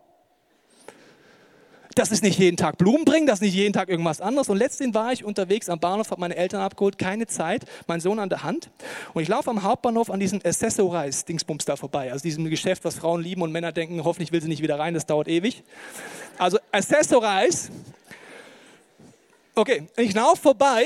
[1.98, 4.48] Das ist nicht jeden Tag Blumen bringen, das ist nicht jeden Tag irgendwas anderes.
[4.48, 8.20] Und letztens war ich unterwegs am Bahnhof, habe meine Eltern abgeholt, keine Zeit, mein Sohn
[8.20, 8.70] an der Hand.
[9.14, 12.12] Und ich laufe am Hauptbahnhof an diesem Accessorize-Dingsbums da vorbei.
[12.12, 14.94] Also diesem Geschäft, was Frauen lieben und Männer denken, hoffentlich will sie nicht wieder rein,
[14.94, 15.64] das dauert ewig.
[16.38, 17.72] Also Accessorize.
[19.56, 20.84] Okay, ich laufe vorbei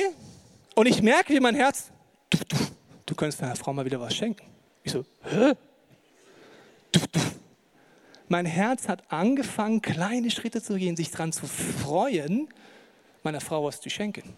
[0.75, 1.91] und ich merke, wie mein Herz,
[2.31, 2.57] du, du,
[3.05, 4.47] du könntest deiner Frau mal wieder was schenken.
[4.83, 5.53] Ich so, hä?
[6.91, 7.21] Du, du.
[8.33, 12.49] Mein Herz hat angefangen, kleine Schritte zu gehen, sich daran zu freuen,
[13.23, 14.33] meiner Frau was zu schenken.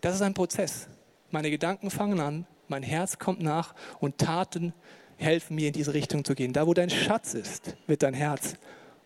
[0.00, 0.86] Das ist ein Prozess.
[1.32, 4.72] Meine Gedanken fangen an, mein Herz kommt nach und Taten
[5.16, 6.52] helfen mir in diese Richtung zu gehen.
[6.52, 8.54] Da, wo dein Schatz ist, wird dein Herz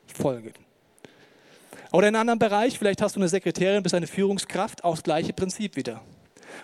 [0.07, 0.53] folgen.
[1.93, 5.03] Oder in einem anderen Bereich, vielleicht hast du eine Sekretärin, bist eine Führungskraft, auch das
[5.03, 6.03] gleiche Prinzip wieder.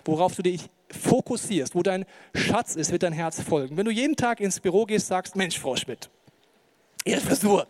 [0.03, 2.05] Worauf du dich fokussierst, wo dein
[2.35, 3.77] Schatz ist, wird dein Herz folgen.
[3.77, 6.11] Wenn du jeden Tag ins Büro gehst, sagst, Mensch, Frau Schmidt,
[7.05, 7.67] ihre Frisur,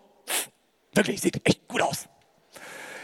[0.94, 2.08] wirklich, sieht echt gut aus.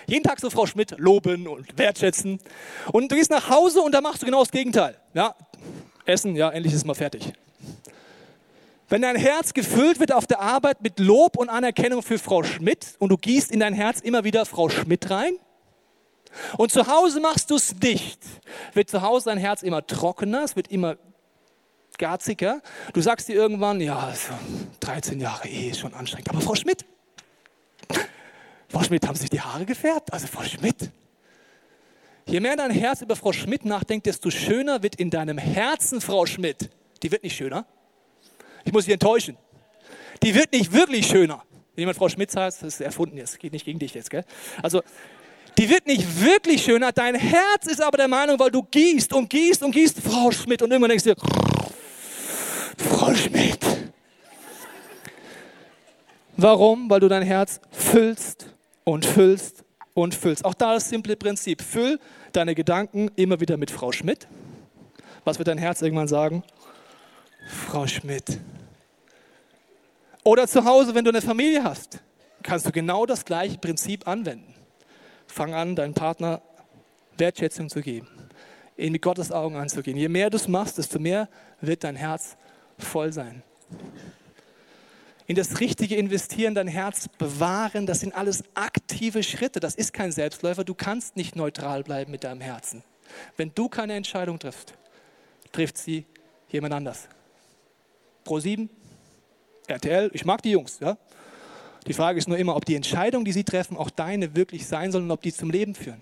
[0.08, 2.40] Jeden Tag so Frau Schmidt loben und wertschätzen.
[2.92, 5.00] Und du gehst nach Hause und da machst du genau das Gegenteil.
[5.14, 5.36] Ja,
[6.06, 7.32] Essen, ja, endlich ist mal fertig.
[8.90, 12.96] Wenn dein Herz gefüllt wird auf der Arbeit mit Lob und Anerkennung für Frau Schmidt
[13.00, 15.34] und du gießt in dein Herz immer wieder Frau Schmidt rein
[16.58, 18.20] und zu Hause machst du es nicht,
[18.74, 20.98] wird zu Hause dein Herz immer trockener, es wird immer
[21.98, 22.62] garziger.
[22.94, 24.14] Du sagst dir irgendwann, ja,
[24.80, 26.30] 13 Jahre Ehe ist schon anstrengend.
[26.30, 26.86] Aber Frau Schmidt,
[28.68, 30.14] Frau Schmidt, haben sich die Haare gefärbt?
[30.14, 30.92] Also Frau Schmidt.
[32.26, 36.26] Je mehr dein Herz über Frau Schmidt nachdenkt, desto schöner wird in deinem Herzen Frau
[36.26, 36.70] Schmidt.
[37.04, 37.66] Die wird nicht schöner.
[38.64, 39.38] Ich muss dich enttäuschen.
[40.24, 41.44] Die wird nicht wirklich schöner.
[41.76, 44.10] Wenn jemand Frau Schmitz heißt, das ist erfunden jetzt, geht nicht gegen dich jetzt.
[44.10, 44.24] Gell?
[44.62, 44.82] Also,
[45.58, 46.92] die wird nicht wirklich schöner.
[46.92, 50.62] Dein Herz ist aber der Meinung, weil du gießt und gießt und gießt, Frau Schmidt.
[50.62, 51.16] Und irgendwann denkst du
[53.02, 53.60] dir, Frau Schmidt.
[56.38, 56.90] Warum?
[56.90, 58.48] Weil du dein Herz füllst
[58.84, 60.46] und füllst und füllst.
[60.46, 61.62] Auch da das simple Prinzip.
[61.62, 62.00] Füll
[62.32, 64.28] deine Gedanken immer wieder mit Frau Schmidt.
[65.24, 66.44] Was wird dein Herz irgendwann sagen?
[67.48, 68.40] Frau Schmidt.
[70.24, 72.00] Oder zu Hause, wenn du eine Familie hast,
[72.44, 74.54] kannst du genau das gleiche Prinzip anwenden.
[75.28, 76.42] Fang an, deinem Partner
[77.18, 78.08] Wertschätzung zu geben,
[78.78, 79.98] ihn mit Gottes Augen anzugehen.
[79.98, 81.28] Je mehr du es machst, desto mehr
[81.60, 82.38] wird dein Herz
[82.84, 83.44] voll sein.
[85.28, 89.60] In das richtige Investieren, dein Herz bewahren, das sind alles aktive Schritte.
[89.60, 90.64] Das ist kein Selbstläufer.
[90.64, 92.84] Du kannst nicht neutral bleiben mit deinem Herzen.
[93.38, 94.74] Wenn du keine Entscheidung triffst,
[95.52, 96.06] trifft sie
[96.50, 97.08] jemand anders.
[98.26, 98.68] Pro7,
[99.68, 100.80] RTL, ich mag die Jungs.
[100.80, 100.98] Ja?
[101.88, 104.92] Die Frage ist nur immer, ob die Entscheidungen, die sie treffen, auch deine wirklich sein
[104.92, 106.02] sollen und ob die zum Leben führen.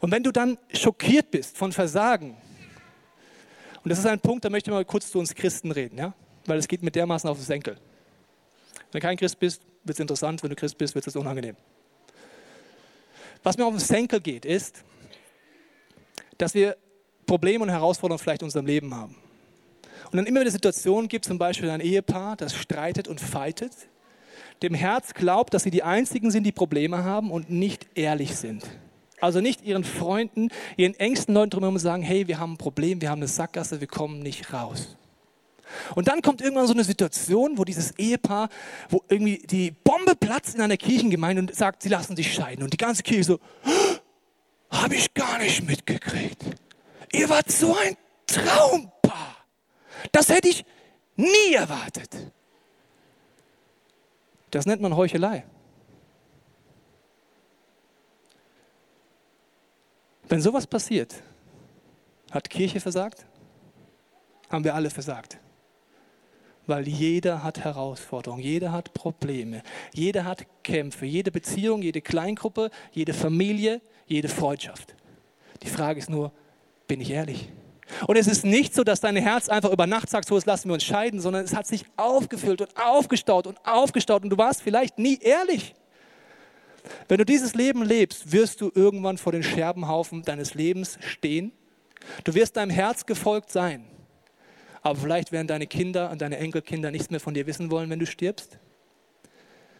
[0.00, 2.36] Und wenn du dann schockiert bist von Versagen,
[3.84, 6.14] und das ist ein Punkt, da möchte ich mal kurz zu uns Christen reden, ja?
[6.46, 7.76] weil es geht mit dermaßen auf den Senkel.
[8.90, 11.56] Wenn du kein Christ bist, wird es interessant, wenn du Christ bist, wird es unangenehm.
[13.42, 14.84] Was mir auf den Senkel geht, ist,
[16.38, 16.76] dass wir
[17.26, 19.16] Probleme und Herausforderungen vielleicht in unserem Leben haben.
[20.10, 23.72] Und dann immer wieder Situationen gibt, zum Beispiel ein Ehepaar, das streitet und fightet,
[24.62, 28.64] dem Herz glaubt, dass sie die Einzigen sind, die Probleme haben und nicht ehrlich sind.
[29.22, 33.08] Also nicht ihren Freunden, ihren engsten Leuten drumherum sagen, hey, wir haben ein Problem, wir
[33.08, 34.96] haben eine Sackgasse, wir kommen nicht raus.
[35.94, 38.48] Und dann kommt irgendwann so eine Situation, wo dieses Ehepaar,
[38.88, 42.64] wo irgendwie die Bombe platzt in einer Kirchengemeinde und sagt, sie lassen sich scheiden.
[42.64, 43.40] Und die ganze Kirche so,
[44.70, 46.42] habe ich gar nicht mitgekriegt.
[47.12, 48.90] Ihr wart so ein Traum.
[50.10, 50.64] Das hätte ich
[51.14, 52.10] nie erwartet.
[54.50, 55.44] Das nennt man Heuchelei.
[60.32, 61.14] Wenn sowas passiert,
[62.30, 63.26] hat Kirche versagt?
[64.48, 65.36] Haben wir alle versagt.
[66.66, 73.12] Weil jeder hat Herausforderungen, jeder hat Probleme, jeder hat Kämpfe, jede Beziehung, jede Kleingruppe, jede
[73.12, 74.94] Familie, jede Freundschaft.
[75.62, 76.32] Die Frage ist nur,
[76.86, 77.52] bin ich ehrlich?
[78.06, 80.70] Und es ist nicht so, dass dein Herz einfach über Nacht sagt, so, jetzt lassen
[80.70, 84.62] wir uns scheiden, sondern es hat sich aufgefüllt und aufgestaut und aufgestaut und du warst
[84.62, 85.74] vielleicht nie ehrlich.
[87.08, 91.52] Wenn du dieses Leben lebst, wirst du irgendwann vor den Scherbenhaufen deines Lebens stehen.
[92.24, 93.84] Du wirst deinem Herz gefolgt sein.
[94.82, 98.00] Aber vielleicht werden deine Kinder und deine Enkelkinder nichts mehr von dir wissen wollen, wenn
[98.00, 98.58] du stirbst.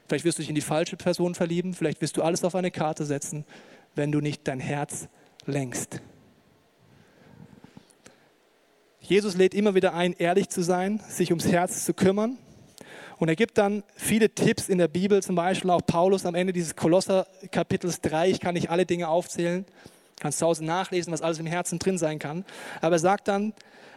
[0.06, 1.74] Vielleicht wirst du dich in die falsche Person verlieben.
[1.74, 3.44] Vielleicht wirst du alles auf eine Karte setzen,
[3.94, 5.08] wenn du nicht dein Herz
[5.46, 6.00] lenkst.
[9.00, 12.38] Jesus lädt immer wieder ein, ehrlich zu sein, sich ums Herz zu kümmern.
[13.22, 16.52] Und er gibt dann viele Tipps in der Bibel, zum Beispiel auch Paulus am Ende
[16.52, 18.30] dieses Kolosser-Kapitels 3.
[18.30, 19.64] Ich kann nicht alle Dinge aufzählen,
[20.18, 22.44] kannst zu Hause nachlesen, was alles im Herzen drin sein kann.
[22.80, 23.54] Aber er sagt dann,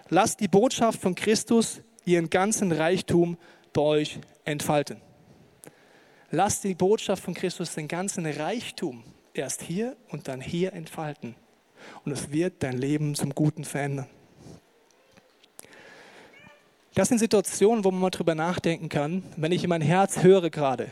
[0.09, 3.39] lasst die Botschaft von Christus ihren ganzen Reichtum
[3.73, 5.01] bei euch entfalten.
[6.29, 11.33] Lasst die Botschaft von Christus den ganzen Reichtum erst hier und dann hier entfalten.
[12.03, 14.05] Und es wird dein Leben zum Guten verändern.
[16.95, 20.49] Das sind Situationen, wo man mal drüber nachdenken kann, wenn ich in mein Herz höre
[20.49, 20.89] gerade,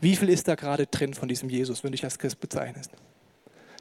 [0.00, 2.92] wie viel ist da gerade drin von diesem Jesus, wenn du dich als Christ bezeichnest.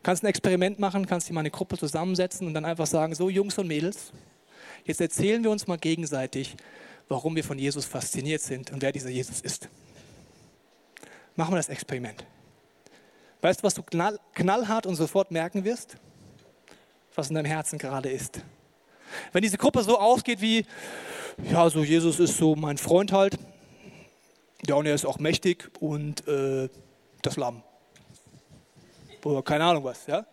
[0.01, 3.29] Kannst ein Experiment machen, kannst dir mal eine Gruppe zusammensetzen und dann einfach sagen, so
[3.29, 4.11] Jungs und Mädels,
[4.83, 6.57] jetzt erzählen wir uns mal gegenseitig,
[7.07, 9.69] warum wir von Jesus fasziniert sind und wer dieser Jesus ist.
[11.35, 12.25] Machen wir das Experiment.
[13.41, 15.97] Weißt du, was du knall, knallhart und sofort merken wirst?
[17.13, 18.41] Was in deinem Herzen gerade ist.
[19.31, 20.65] Wenn diese Gruppe so ausgeht wie,
[21.51, 23.37] ja, so Jesus ist so mein Freund halt,
[24.65, 26.69] ja, und er ist auch mächtig und äh,
[27.21, 27.63] das Lamm.
[29.23, 30.25] Oder keine Ahnung was, ja.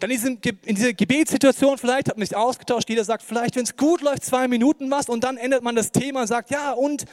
[0.00, 4.00] Dann in dieser Gebetssituation, vielleicht hat man sich ausgetauscht, jeder sagt, vielleicht, wenn es gut
[4.00, 7.04] läuft, zwei Minuten was und dann ändert man das Thema und sagt, ja, und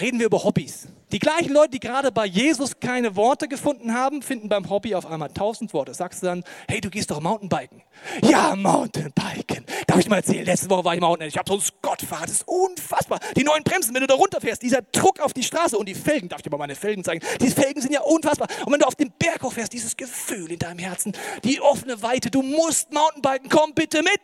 [0.00, 0.88] reden wir über Hobbys.
[1.10, 5.06] Die gleichen Leute, die gerade bei Jesus keine Worte gefunden haben, finden beim Hobby auf
[5.06, 5.94] einmal tausend Worte.
[5.94, 7.82] Sagst du dann, hey, du gehst doch Mountainbiken.
[8.22, 9.64] Ja, Mountainbiken.
[9.86, 10.44] Darf ich mal erzählen?
[10.44, 11.30] Letzte Woche war ich Mountainbiken.
[11.30, 12.24] Ich habe so ein Scottfahrt.
[12.24, 13.20] Das ist unfassbar.
[13.36, 16.28] Die neuen Bremsen, wenn du da runterfährst, dieser Druck auf die Straße und die Felgen,
[16.28, 17.24] darf ich dir mal meine Felgen zeigen?
[17.40, 18.48] Die Felgen sind ja unfassbar.
[18.66, 22.30] Und wenn du auf den Berg hochfährst, dieses Gefühl in deinem Herzen, die offene Weite,
[22.30, 24.20] du musst Mountainbiken, komm bitte mit.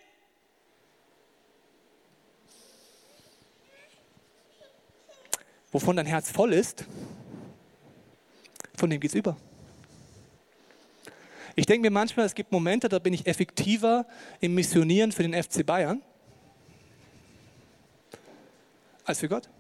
[5.74, 6.84] Wovon dein Herz voll ist,
[8.76, 9.36] von dem geht es über.
[11.56, 14.06] Ich denke mir manchmal, es gibt Momente, da bin ich effektiver
[14.40, 16.00] im Missionieren für den FC Bayern
[19.04, 19.50] als für Gott.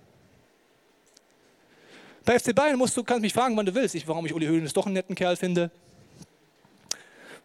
[2.24, 4.46] Bei FC Bayern musst du, kannst mich fragen, wann du willst, ich, warum ich Uli
[4.46, 5.72] Höhlen doch einen netten Kerl finde.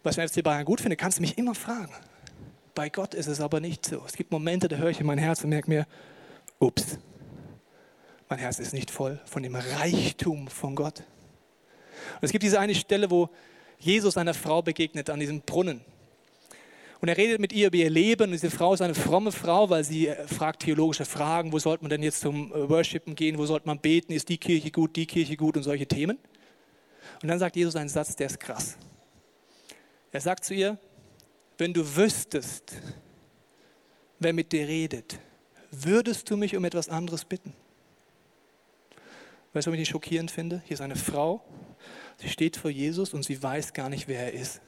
[0.04, 1.92] Was ich FC Bayern gut finde, kannst du mich immer fragen.
[2.76, 4.02] Bei Gott ist es aber nicht so.
[4.06, 5.86] Es gibt Momente, da höre ich in mein Herz und merke mir,
[6.60, 6.98] ups,
[8.30, 11.00] mein Herz ist nicht voll von dem Reichtum von Gott.
[11.00, 13.28] Und es gibt diese eine Stelle, wo
[13.80, 15.80] Jesus einer Frau begegnet an diesem Brunnen.
[17.00, 18.24] Und er redet mit ihr über ihr Leben.
[18.24, 21.52] Und diese Frau ist eine fromme Frau, weil sie äh, fragt theologische Fragen.
[21.52, 23.36] Wo sollte man denn jetzt zum äh, Worshipen gehen?
[23.36, 24.12] Wo sollte man beten?
[24.12, 26.18] Ist die Kirche gut, die Kirche gut und solche Themen?
[27.22, 28.76] Und dann sagt Jesus einen Satz, der ist krass.
[30.12, 30.78] Er sagt zu ihr,
[31.58, 32.74] wenn du wüsstest,
[34.20, 35.18] wer mit dir redet,
[35.72, 37.54] würdest du mich um etwas anderes bitten?
[39.52, 40.62] Weißt du, was ich schockierend finde?
[40.64, 41.42] Hier ist eine Frau,
[42.18, 44.60] sie steht vor Jesus und sie weiß gar nicht, wer er ist.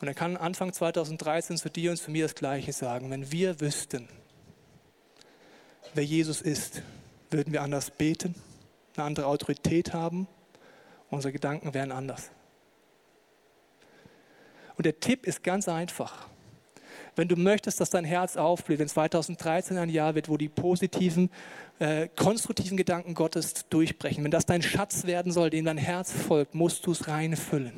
[0.00, 3.10] Und er kann Anfang 2013 zu dir und zu mir das Gleiche sagen.
[3.10, 4.08] Wenn wir wüssten,
[5.92, 6.82] wer Jesus ist,
[7.30, 8.34] würden wir anders beten,
[8.96, 10.26] eine andere Autorität haben,
[11.10, 12.30] unsere Gedanken wären anders.
[14.76, 16.29] Und der Tipp ist ganz einfach
[17.20, 21.30] wenn du möchtest, dass dein Herz aufblüht, wenn 2013 ein Jahr wird, wo die positiven,
[21.78, 26.54] äh, konstruktiven Gedanken Gottes durchbrechen, wenn das dein Schatz werden soll, dem dein Herz folgt,
[26.54, 27.74] musst du es reinfüllen.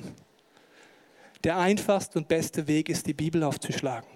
[1.42, 4.09] Der einfachste und beste Weg ist, die Bibel aufzuschlagen.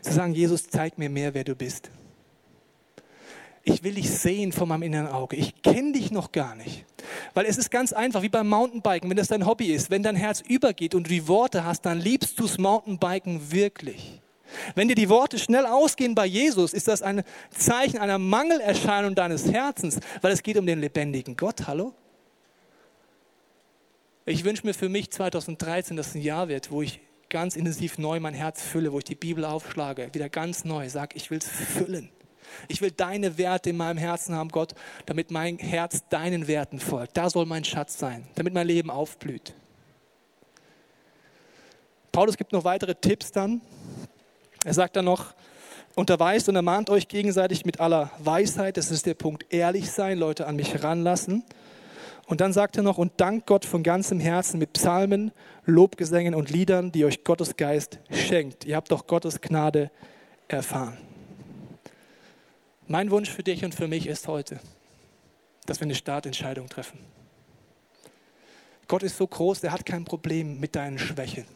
[0.00, 1.90] Zu sagen, Jesus, zeig mir mehr, wer du bist.
[3.64, 5.36] Ich will dich sehen von meinem inneren Auge.
[5.36, 6.84] Ich kenne dich noch gar nicht.
[7.34, 9.90] Weil es ist ganz einfach, wie beim Mountainbiken, wenn das dein Hobby ist.
[9.90, 14.20] Wenn dein Herz übergeht und du die Worte hast, dann liebst du das Mountainbiken wirklich.
[14.74, 19.50] Wenn dir die Worte schnell ausgehen bei Jesus, ist das ein Zeichen einer Mangelerscheinung deines
[19.50, 21.66] Herzens, weil es geht um den lebendigen Gott.
[21.66, 21.94] Hallo?
[24.26, 27.98] Ich wünsche mir für mich 2013, dass es ein Jahr wird, wo ich ganz intensiv
[27.98, 31.38] neu mein Herz fülle, wo ich die Bibel aufschlage, wieder ganz neu sage, ich will
[31.38, 32.10] es füllen.
[32.68, 34.74] Ich will deine Werte in meinem Herzen haben, Gott,
[35.06, 37.16] damit mein Herz deinen Werten folgt.
[37.16, 39.54] Da soll mein Schatz sein, damit mein Leben aufblüht.
[42.12, 43.62] Paulus gibt noch weitere Tipps dann.
[44.64, 45.34] Er sagt dann noch,
[45.94, 48.76] unterweist und ermahnt euch gegenseitig mit aller Weisheit.
[48.76, 51.44] Das ist der Punkt, ehrlich sein, Leute an mich ranlassen.
[52.26, 55.32] Und dann sagt er noch, und dank Gott von ganzem Herzen mit Psalmen,
[55.64, 58.64] Lobgesängen und Liedern, die euch Gottes Geist schenkt.
[58.64, 59.90] Ihr habt doch Gottes Gnade
[60.48, 60.96] erfahren.
[62.92, 64.60] Mein Wunsch für dich und für mich ist heute,
[65.64, 66.98] dass wir eine Startentscheidung treffen.
[68.86, 71.46] Gott ist so groß, der hat kein Problem mit deinen Schwächen.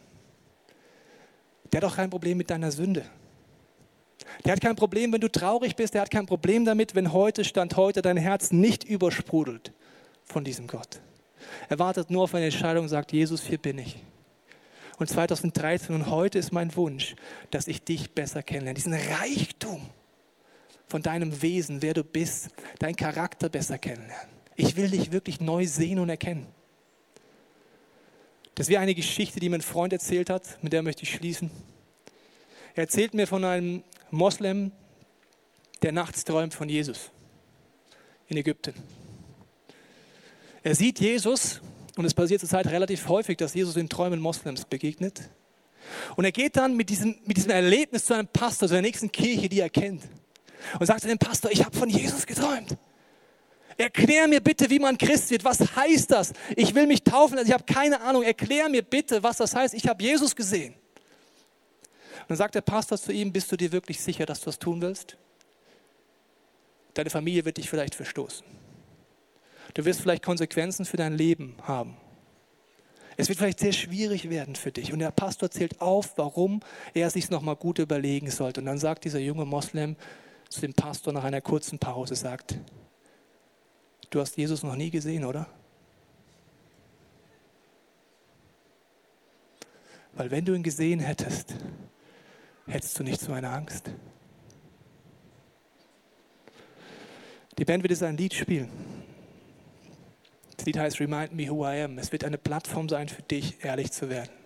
[1.71, 3.05] Der hat auch kein Problem mit deiner Sünde.
[4.45, 5.93] Der hat kein Problem, wenn du traurig bist.
[5.93, 9.73] Der hat kein Problem damit, wenn heute, Stand heute, dein Herz nicht übersprudelt
[10.25, 11.01] von diesem Gott.
[11.69, 14.03] Er wartet nur auf eine Entscheidung und sagt, Jesus, hier bin ich.
[14.97, 17.15] Und 2013 und heute ist mein Wunsch,
[17.51, 18.73] dass ich dich besser kennenlerne.
[18.73, 19.87] Diesen Reichtum
[20.87, 24.29] von deinem Wesen, wer du bist, dein Charakter besser kennenlernen.
[24.55, 26.47] Ich will dich wirklich neu sehen und erkennen.
[28.55, 31.51] Das wäre eine Geschichte, die mir ein Freund erzählt hat, mit der möchte ich schließen.
[32.73, 34.71] Er erzählt mir von einem Moslem,
[35.83, 37.11] der nachts träumt von Jesus
[38.29, 38.73] in Ägypten.
[40.63, 41.61] Er sieht Jesus,
[41.95, 45.29] und es passiert zurzeit relativ häufig, dass Jesus in Träumen Moslems begegnet.
[46.15, 49.11] Und er geht dann mit diesem, mit diesem Erlebnis zu einem Pastor, zu der nächsten
[49.11, 50.03] Kirche, die er kennt
[50.79, 52.77] und sagte dem Pastor, ich habe von Jesus geträumt.
[53.77, 55.43] Erklär mir bitte, wie man Christ wird.
[55.43, 56.33] Was heißt das?
[56.55, 58.23] Ich will mich taufen, also ich habe keine Ahnung.
[58.23, 59.75] Erklär mir bitte, was das heißt.
[59.75, 60.73] Ich habe Jesus gesehen.
[62.27, 64.81] dann sagt der Pastor zu ihm, bist du dir wirklich sicher, dass du das tun
[64.81, 65.15] willst?
[66.95, 68.45] Deine Familie wird dich vielleicht verstoßen.
[69.75, 71.97] Du wirst vielleicht Konsequenzen für dein Leben haben.
[73.15, 74.91] Es wird vielleicht sehr schwierig werden für dich.
[74.91, 76.61] Und der Pastor zählt auf, warum
[76.95, 78.61] er sich nochmal gut überlegen sollte.
[78.61, 79.95] Und dann sagt dieser junge Moslem
[80.49, 82.57] zu dem Pastor nach einer kurzen Pause, sagt,
[84.09, 85.47] du hast Jesus noch nie gesehen, oder?
[90.13, 91.53] Weil wenn du ihn gesehen hättest,
[92.65, 93.91] hättest du nicht so eine Angst.
[97.57, 98.69] Die Band wird jetzt ein Lied spielen.
[100.55, 101.97] Das Lied heißt Remind Me Who I Am.
[101.97, 104.36] Es wird eine Plattform sein für dich, ehrlich zu werden.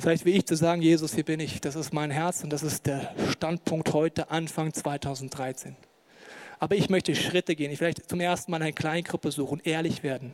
[0.00, 1.60] Vielleicht wie ich zu sagen, Jesus, hier bin ich.
[1.60, 5.76] Das ist mein Herz und das ist der Standpunkt heute, Anfang 2013.
[6.58, 7.70] Aber ich möchte Schritte gehen.
[7.70, 10.32] Ich vielleicht zum ersten Mal eine Kleingruppe suchen, ehrlich werden.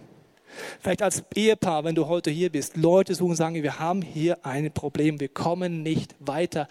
[0.78, 4.46] Vielleicht als Ehepaar, wenn du heute hier bist, Leute suchen und sagen, wir haben hier
[4.46, 6.68] ein Problem, wir kommen nicht weiter.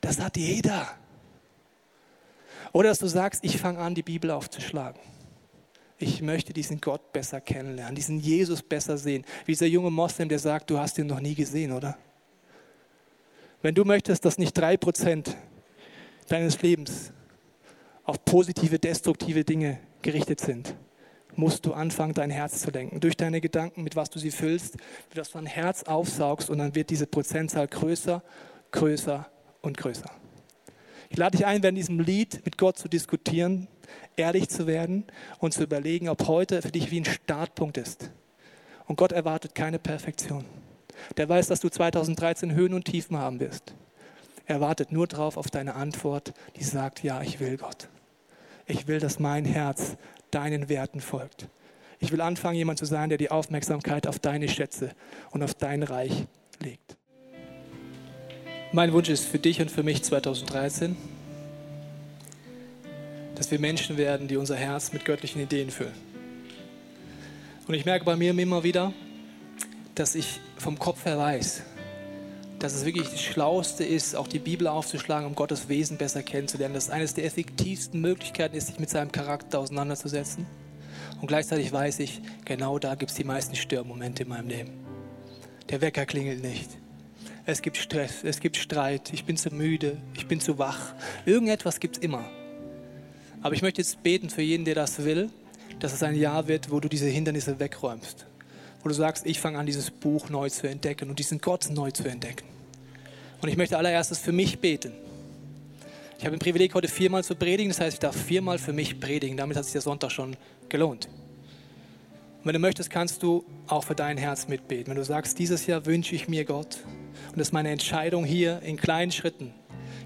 [0.00, 0.88] Das hat jeder.
[2.72, 4.98] Oder dass du sagst, ich fange an, die Bibel aufzuschlagen.
[5.98, 9.26] Ich möchte diesen Gott besser kennenlernen, diesen Jesus besser sehen.
[9.44, 11.98] Wie dieser junge Moslem, der sagt, du hast ihn noch nie gesehen, oder?
[13.64, 15.38] Wenn du möchtest, dass nicht drei Prozent
[16.28, 17.14] deines Lebens
[18.02, 20.74] auf positive, destruktive Dinge gerichtet sind,
[21.34, 23.00] musst du anfangen, dein Herz zu lenken.
[23.00, 24.76] Durch deine Gedanken, mit was du sie füllst,
[25.14, 28.22] dass du dein Herz aufsaugst und dann wird diese Prozentzahl größer,
[28.70, 29.30] größer
[29.62, 30.10] und größer.
[31.08, 33.66] Ich lade dich ein, während diesem Lied mit Gott zu diskutieren,
[34.14, 35.04] ehrlich zu werden
[35.38, 38.10] und zu überlegen, ob heute für dich wie ein Startpunkt ist.
[38.84, 40.44] Und Gott erwartet keine Perfektion.
[41.16, 43.74] Der weiß, dass du 2013 Höhen und Tiefen haben wirst.
[44.46, 47.88] Er wartet nur darauf auf deine Antwort, die sagt, ja, ich will Gott.
[48.66, 49.96] Ich will, dass mein Herz
[50.30, 51.48] deinen Werten folgt.
[52.00, 54.90] Ich will anfangen, jemand zu sein, der die Aufmerksamkeit auf deine Schätze
[55.30, 56.26] und auf dein Reich
[56.60, 56.96] legt.
[58.72, 60.96] Mein Wunsch ist für dich und für mich 2013,
[63.36, 65.94] dass wir Menschen werden, die unser Herz mit göttlichen Ideen füllen.
[67.66, 68.92] Und ich merke bei mir immer wieder,
[69.94, 71.62] dass ich vom Kopf her weiß,
[72.58, 76.74] dass es wirklich das Schlauste ist, auch die Bibel aufzuschlagen, um Gottes Wesen besser kennenzulernen.
[76.74, 80.46] Dass es eines der effektivsten Möglichkeiten ist, sich mit seinem Charakter auseinanderzusetzen.
[81.20, 84.72] Und gleichzeitig weiß ich, genau da gibt es die meisten Störmomente in meinem Leben.
[85.68, 86.70] Der Wecker klingelt nicht.
[87.46, 90.94] Es gibt Stress, es gibt Streit, ich bin zu müde, ich bin zu wach.
[91.26, 92.24] Irgendetwas gibt es immer.
[93.42, 95.28] Aber ich möchte jetzt beten für jeden, der das will,
[95.80, 98.26] dass es ein Jahr wird, wo du diese Hindernisse wegräumst.
[98.84, 101.90] Wo du sagst, ich fange an, dieses Buch neu zu entdecken und diesen Gott neu
[101.90, 102.44] zu entdecken.
[103.40, 104.92] Und ich möchte allererstes für mich beten.
[106.18, 107.70] Ich habe ein Privileg, heute viermal zu predigen.
[107.70, 109.38] Das heißt, ich darf viermal für mich predigen.
[109.38, 110.36] Damit hat sich der Sonntag schon
[110.68, 111.06] gelohnt.
[112.38, 114.88] Und wenn du möchtest, kannst du auch für dein Herz mitbeten.
[114.88, 116.78] Wenn du sagst, dieses Jahr wünsche ich mir Gott.
[117.28, 119.54] Und das ist meine Entscheidung hier in kleinen Schritten,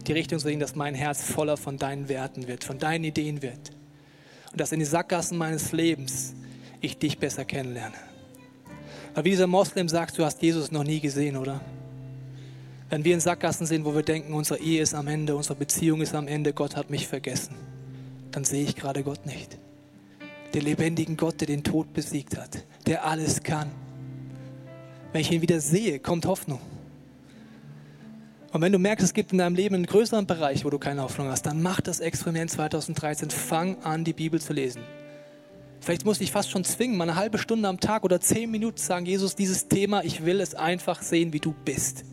[0.06, 3.42] die Richtung zu gehen, dass mein Herz voller von deinen Werten wird, von deinen Ideen
[3.42, 3.72] wird.
[4.52, 6.34] Und dass in die Sackgassen meines Lebens
[6.80, 7.96] ich dich besser kennenlerne.
[9.18, 11.60] Weil wie dieser Moslem sagt, du hast Jesus noch nie gesehen, oder?
[12.88, 16.02] Wenn wir in Sackgassen sind, wo wir denken, unsere Ehe ist am Ende, unsere Beziehung
[16.02, 17.56] ist am Ende, Gott hat mich vergessen,
[18.30, 19.58] dann sehe ich gerade Gott nicht.
[20.54, 23.72] Den lebendigen Gott, der den Tod besiegt hat, der alles kann.
[25.10, 26.60] Wenn ich ihn wieder sehe, kommt Hoffnung.
[28.52, 31.02] Und wenn du merkst, es gibt in deinem Leben einen größeren Bereich, wo du keine
[31.02, 33.30] Hoffnung hast, dann mach das Experiment 2013.
[33.30, 34.82] Fang an, die Bibel zu lesen.
[35.80, 38.78] Vielleicht muss ich fast schon zwingen, mal eine halbe Stunde am Tag oder zehn Minuten
[38.78, 42.04] sagen, Jesus, dieses Thema, ich will es einfach sehen, wie du bist.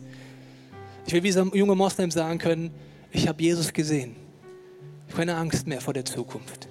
[1.06, 2.70] Ich will wie ein junger Moslem sagen können,
[3.12, 4.16] ich habe Jesus gesehen.
[5.06, 6.68] Ich habe keine Angst mehr vor der Zukunft.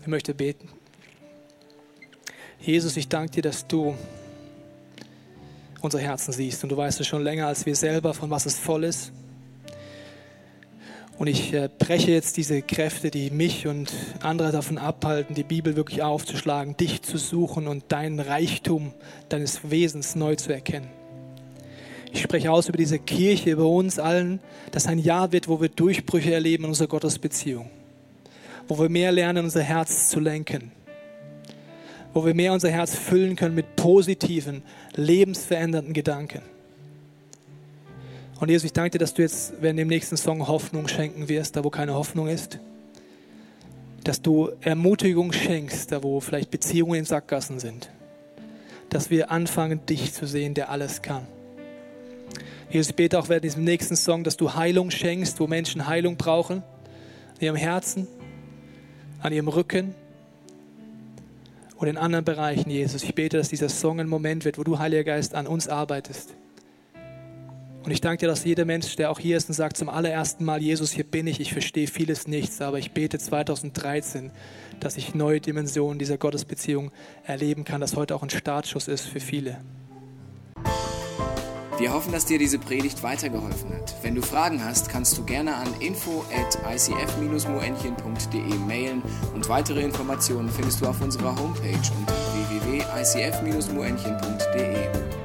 [0.00, 0.68] Ich möchte beten.
[2.60, 3.94] Jesus, ich danke dir, dass du
[5.80, 6.62] unsere Herzen siehst.
[6.62, 9.12] Und du weißt es schon länger als wir selber, von was es voll ist.
[11.20, 13.92] Und ich äh, breche jetzt diese Kräfte, die mich und
[14.22, 18.94] andere davon abhalten, die Bibel wirklich aufzuschlagen, dich zu suchen und deinen Reichtum
[19.28, 20.88] deines Wesens neu zu erkennen.
[22.10, 24.40] Ich spreche aus über diese Kirche, über uns allen,
[24.72, 27.68] dass ein Jahr wird, wo wir Durchbrüche erleben in unserer Gottesbeziehung.
[28.66, 30.72] Wo wir mehr lernen, unser Herz zu lenken.
[32.14, 34.62] Wo wir mehr unser Herz füllen können mit positiven,
[34.96, 36.40] lebensverändernden Gedanken.
[38.40, 41.56] Und Jesus, ich danke dir, dass du jetzt während dem nächsten Song Hoffnung schenken wirst,
[41.56, 42.58] da wo keine Hoffnung ist.
[44.02, 47.90] Dass du Ermutigung schenkst, da wo vielleicht Beziehungen in Sackgassen sind.
[48.88, 51.26] Dass wir anfangen, dich zu sehen, der alles kann.
[52.70, 56.16] Jesus, ich bete auch während diesem nächsten Song, dass du Heilung schenkst, wo Menschen Heilung
[56.16, 56.62] brauchen.
[57.36, 58.08] An ihrem Herzen,
[59.20, 59.94] an ihrem Rücken
[61.76, 63.02] und in anderen Bereichen, Jesus.
[63.02, 66.30] Ich bete, dass dieser Song ein Moment wird, wo du, Heiliger Geist, an uns arbeitest.
[67.82, 70.44] Und ich danke dir, dass jeder Mensch, der auch hier ist und sagt zum allerersten
[70.44, 74.30] Mal, Jesus, hier bin ich, ich verstehe vieles nichts, aber ich bete 2013,
[74.80, 76.90] dass ich neue Dimensionen dieser Gottesbeziehung
[77.24, 79.60] erleben kann, dass heute auch ein Startschuss ist für viele.
[81.78, 83.94] Wir hoffen, dass dir diese Predigt weitergeholfen hat.
[84.02, 89.00] Wenn du Fragen hast, kannst du gerne an info at icf-moenchen.de mailen
[89.34, 92.12] und weitere Informationen findest du auf unserer Homepage unter
[92.50, 95.19] www.icf-moenchen.de.